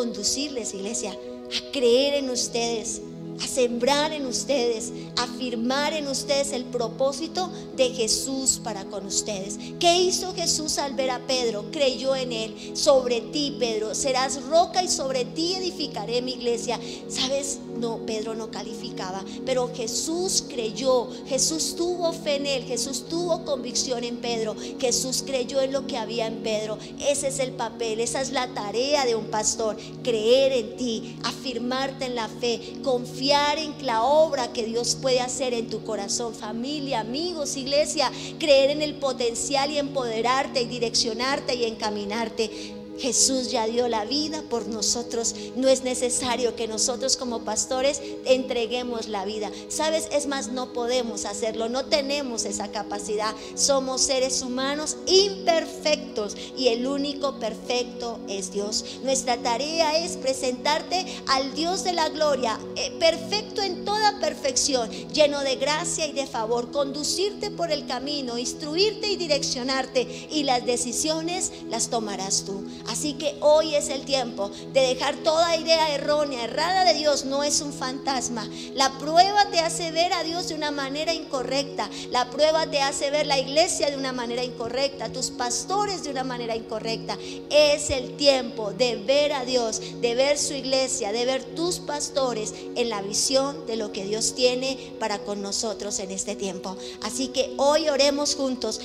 Conducirles, 0.06 0.74
iglesia, 0.74 1.12
a 1.12 1.72
creer 1.72 2.16
en 2.16 2.30
ustedes, 2.30 3.02
a 3.42 3.48
sembrar 3.48 4.14
en 4.14 4.26
ustedes, 4.28 4.92
afirmar 5.18 5.94
en 5.94 6.08
ustedes 6.08 6.52
el 6.52 6.66
propósito 6.66 7.50
de 7.76 7.90
Jesús 7.90 8.60
para 8.64 8.86
con 8.86 9.06
ustedes. 9.06 9.58
¿Qué 9.80 10.02
hizo 10.02 10.34
Jesús 10.34 10.78
al 10.78 10.94
ver 10.94 11.12
a 11.12 11.20
Pedro? 11.20 11.66
Creyó 11.72 12.16
en 12.16 12.32
él. 12.32 12.72
Sobre 12.74 13.22
ti, 13.22 13.56
Pedro, 13.60 13.96
serás 13.96 14.44
roca 14.44 14.84
y 14.84 14.88
sobre 14.88 15.26
ti 15.26 15.56
edificaré 15.56 16.22
mi 16.22 16.34
iglesia. 16.34 16.80
¿Sabes? 17.08 17.60
No, 17.78 18.06
Pedro 18.06 18.36
no 18.36 18.52
calificaba, 18.52 19.24
pero 19.46 19.70
Jesús 19.76 20.46
creyó, 20.48 21.10
Jesús 21.28 21.76
tuvo 21.76 22.14
fe 22.14 22.38
en 22.38 22.46
él, 22.46 22.64
Jesús 22.64 23.06
tuvo 23.10 23.44
convicción 23.44 24.06
en 24.06 24.18
Pedro, 24.18 24.56
Jesús 24.80 25.24
creyó 25.26 25.62
en 25.62 25.74
lo 25.74 25.86
que 25.86 25.98
había 25.98 26.28
en 26.28 26.42
Pedro. 26.42 26.78
Ese 27.00 27.28
es 27.28 27.40
el 27.40 27.52
papel, 27.52 28.00
esa 28.00 28.22
es 28.22 28.32
la 28.32 28.48
tarea 28.54 29.06
de 29.06 29.16
un 29.16 29.26
pastor, 29.26 29.76
creer 30.04 30.54
en 30.54 30.78
ti, 30.78 31.18
afirmarte 31.24 32.06
en 32.06 32.16
la 32.16 32.30
fe, 32.30 32.78
confiar 32.82 33.58
en 33.60 33.74
la 33.86 34.04
obra 34.04 34.54
que 34.54 34.64
Dios 34.64 34.96
puede 35.06 35.22
hacer 35.22 35.54
en 35.54 35.70
tu 35.70 35.84
corazón, 35.84 36.34
familia, 36.34 37.02
amigos, 37.02 37.58
iglesia, 37.58 38.12
creer 38.40 38.72
en 38.72 38.82
el 38.82 38.96
potencial 38.96 39.70
y 39.70 39.78
empoderarte 39.78 40.64
y 40.64 40.66
direccionarte 40.66 41.54
y 41.54 41.66
encaminarte. 41.66 42.75
Jesús 42.98 43.52
ya 43.52 43.68
dio 43.68 43.88
la 43.88 44.06
vida 44.06 44.44
por 44.50 44.68
nosotros. 44.68 45.36
No 45.56 45.68
es 45.68 45.84
necesario 45.84 46.56
que 46.56 46.68
nosotros 46.68 47.18
como 47.18 47.44
pastores 47.44 48.02
entreguemos 48.26 49.08
la 49.08 49.26
vida. 49.26 49.52
Sabes, 49.70 50.08
es 50.12 50.28
más, 50.28 50.50
no 50.50 50.74
podemos 50.74 51.26
hacerlo. 51.26 51.70
No 51.70 51.86
tenemos 51.86 52.46
esa 52.46 52.72
capacidad. 52.72 53.34
Somos 53.56 54.02
seres 54.02 54.42
humanos 54.42 54.98
imperfectos 55.06 56.36
y 56.58 56.70
el 56.70 56.88
único 56.88 57.40
perfecto 57.40 58.20
es 58.28 58.52
Dios. 58.52 58.86
Nuestra 59.04 59.38
tarea 59.38 59.98
es 59.98 60.18
presentarte 60.18 61.06
al 61.28 61.54
Dios 61.54 61.84
de 61.84 61.94
la 61.94 62.10
gloria, 62.10 62.60
eh, 62.76 62.92
perfecto 63.00 63.62
en 63.62 63.86
toda 63.86 64.20
perfección, 64.20 64.90
lleno 65.14 65.42
de 65.42 65.56
gracia 65.56 66.08
y 66.08 66.14
de 66.14 66.26
favor, 66.26 66.72
conducirte 66.72 67.52
por 67.52 67.72
el 67.72 67.86
camino, 67.86 68.38
instruirte 68.38 69.12
y 69.12 69.18
direccionarte 69.18 70.28
y 70.32 70.44
las 70.44 70.66
decisiones 70.66 71.52
las 71.70 71.90
tomarás 71.90 72.46
tú. 72.46 72.64
Así 72.88 73.14
que 73.14 73.36
hoy 73.42 73.76
es 73.76 73.90
el 73.90 74.06
tiempo 74.06 74.52
de 74.74 74.82
dejar 74.82 75.16
toda 75.18 75.56
idea 75.58 75.94
errónea, 75.94 76.44
errada 76.44 76.86
de 76.86 76.94
Dios. 76.94 77.26
No 77.26 77.44
es 77.44 77.62
un 77.62 77.74
fantasma. 77.74 78.48
La 78.74 78.98
prueba 79.00 79.50
te 79.52 79.60
hace 79.60 79.92
ver 79.92 80.14
a 80.14 80.24
Dios 80.24 80.48
de 80.48 80.56
una 80.56 80.72
manera 80.72 81.14
incorrecta. 81.14 81.90
La 82.12 82.30
prueba 82.30 82.68
te 82.68 82.82
hace 82.82 83.12
ver 83.12 83.28
la 83.28 83.40
iglesia 83.40 83.90
de 83.90 83.98
una 83.98 84.12
manera 84.12 84.44
incorrecta, 84.44 85.12
tus 85.12 85.32
pastores 85.32 86.04
de 86.04 86.12
una 86.12 86.24
manera 86.24 86.56
incorrecta. 86.56 87.18
Es 87.50 87.90
el 87.90 88.16
tiempo 88.18 88.72
de 88.72 88.98
ver 88.98 89.34
a 89.34 89.46
Dios, 89.46 89.82
de 90.02 90.16
ver 90.16 90.38
su 90.38 90.54
iglesia, 90.54 91.12
de 91.12 91.26
ver 91.26 91.44
tus 91.44 91.80
pastores 91.80 92.54
en 92.76 92.90
la 92.90 93.02
visión 93.02 93.66
de 93.66 93.78
lo 93.78 93.92
que 93.92 94.06
Dios 94.06 94.36
tiene 94.36 94.94
para 95.00 95.20
con 95.20 95.42
nosotros 95.42 96.00
en 96.00 96.12
este 96.12 96.36
tiempo. 96.36 96.78
Así 97.02 97.30
que 97.30 97.54
hoy 97.58 97.90
oremos 97.90 98.36
juntos 98.36 98.80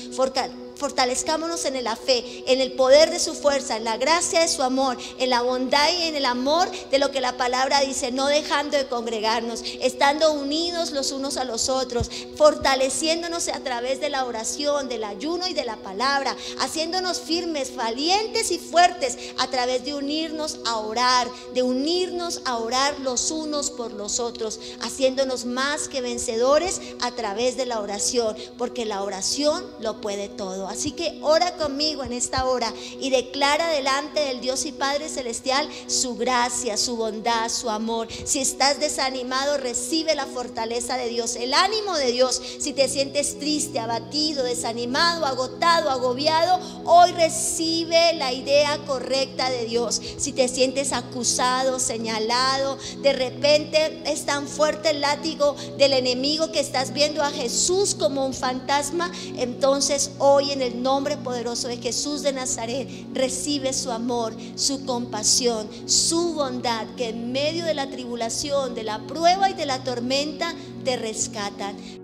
fortalezcámonos 0.81 1.67
en 1.67 1.85
la 1.85 1.95
fe, 1.95 2.43
en 2.47 2.61
el 2.61 2.73
poder 2.73 3.11
de 3.11 3.21
su 3.21 3.35
fuerza, 3.35 3.77
en 3.77 3.85
la 3.85 3.99
gracia 3.99 4.41
de 4.41 4.49
su 4.49 4.63
amor, 4.63 4.97
en 5.19 5.29
la 5.29 5.43
bondad 5.43 5.87
y 5.99 6.05
en 6.05 6.17
el 6.17 6.25
amor 6.25 6.71
de 6.91 6.99
lo 6.99 7.11
que 7.11 7.21
la 7.21 7.37
palabra 7.37 7.81
dice, 7.81 8.11
no 8.11 8.27
dejando 8.27 8.79
de 8.79 8.87
congregarnos, 8.87 9.63
estando 9.83 10.33
unidos 10.33 10.93
los 10.93 11.13
unos 11.13 11.37
a 11.37 11.45
los 11.45 11.69
otros, 11.69 12.11
fortaleciéndonos 12.35 13.49
a 13.49 13.61
través 13.61 14.01
de 14.01 14.09
la 14.09 14.25
oración, 14.25 14.89
del 14.89 15.05
ayuno 15.05 15.47
y 15.49 15.53
de 15.53 15.67
la 15.67 15.77
palabra, 15.77 16.35
haciéndonos 16.61 17.21
firmes, 17.21 17.77
valientes 17.77 18.51
y 18.51 18.59
fuertes 18.59 19.19
a 19.37 19.49
través 19.49 19.85
de 19.85 19.93
unirnos 19.93 20.61
a 20.65 20.79
orar, 20.79 21.29
de 21.53 21.63
unirnos 21.63 22.41
a 22.47 22.57
orar 22.57 22.99
los 23.01 23.31
unos 23.31 23.71
por 23.71 23.93
los 23.93 24.19
otros, 24.19 24.59
haciéndonos 24.81 25.45
más 25.45 25.89
que 25.89 26.01
vencedores 26.01 26.81
a 27.03 27.11
través 27.11 27.59
de 27.59 27.67
la 27.67 27.81
oración, 27.81 28.35
porque 28.57 28.87
la 28.87 29.03
oración 29.03 29.67
lo 29.81 30.01
puede 30.01 30.31
todo. 30.31 30.70
Así 30.71 30.93
que 30.93 31.19
ora 31.21 31.57
conmigo 31.57 32.05
en 32.05 32.13
esta 32.13 32.45
hora 32.45 32.73
y 33.01 33.11
declara 33.11 33.71
delante 33.71 34.21
del 34.21 34.41
Dios 34.41 34.65
y 34.67 34.71
Padre 34.71 35.09
Celestial 35.09 35.69
su 35.89 36.15
gracia, 36.15 36.77
su 36.77 36.97
bondad, 36.97 37.51
su 37.51 37.69
amor. 37.69 38.07
Si 38.25 38.39
estás 38.39 38.79
desanimado, 38.79 39.59
recibe 39.59 40.15
la 40.15 40.27
fortaleza 40.27 40.97
de 40.97 41.09
Dios, 41.09 41.35
el 41.35 41.55
ánimo 41.55 41.97
de 41.97 42.13
Dios. 42.13 42.41
Si 42.61 42.73
te 42.73 42.89
sientes 42.89 43.41
triste, 43.41 43.81
abatido, 43.81 44.45
desanimado, 44.45 45.27
agotado, 45.27 45.91
agobiado, 45.91 46.61
hoy 46.85 47.11
recibe 47.13 48.13
la 48.13 48.33
idea 48.33 48.79
correcta 48.87 49.51
de 49.51 49.65
Dios. 49.65 50.01
Si 50.19 50.33
te 50.33 50.47
sientes 50.47 50.93
acusado, 50.93 51.81
señalado, 51.81 52.79
de 52.99 53.13
repente 53.13 54.03
es 54.07 54.25
tan 54.25 54.47
fuerte 54.47 54.91
el 54.91 55.01
látigo 55.01 55.57
del 55.79 55.95
enemigo 55.95 56.53
que 56.53 56.61
estás 56.61 56.93
viendo 56.93 57.25
a 57.25 57.33
Jesús 57.33 57.97
como 57.97 58.25
un 58.25 58.35
fantasma, 58.35 59.11
entonces 59.37 60.13
hoy 60.21 60.53
en 60.53 60.60
el 60.61 60.83
nombre 60.83 61.17
poderoso 61.17 61.69
de 61.69 61.77
Jesús 61.77 62.23
de 62.23 62.33
Nazaret, 62.33 62.89
recibe 63.13 63.73
su 63.73 63.91
amor, 63.91 64.35
su 64.57 64.85
compasión, 64.85 65.69
su 65.87 66.35
bondad, 66.35 66.87
que 66.97 67.11
en 67.11 67.33
medio 67.33 67.65
de 67.65 67.75
la 67.75 67.91
tribulación, 67.91 68.75
de 68.75 68.85
la 68.85 69.07
prueba 69.07 69.51
y 69.51 69.55
de 69.55 69.67
la 69.67 69.83
tormenta, 69.85 70.55
te 70.85 70.97
rescatan. 70.97 72.00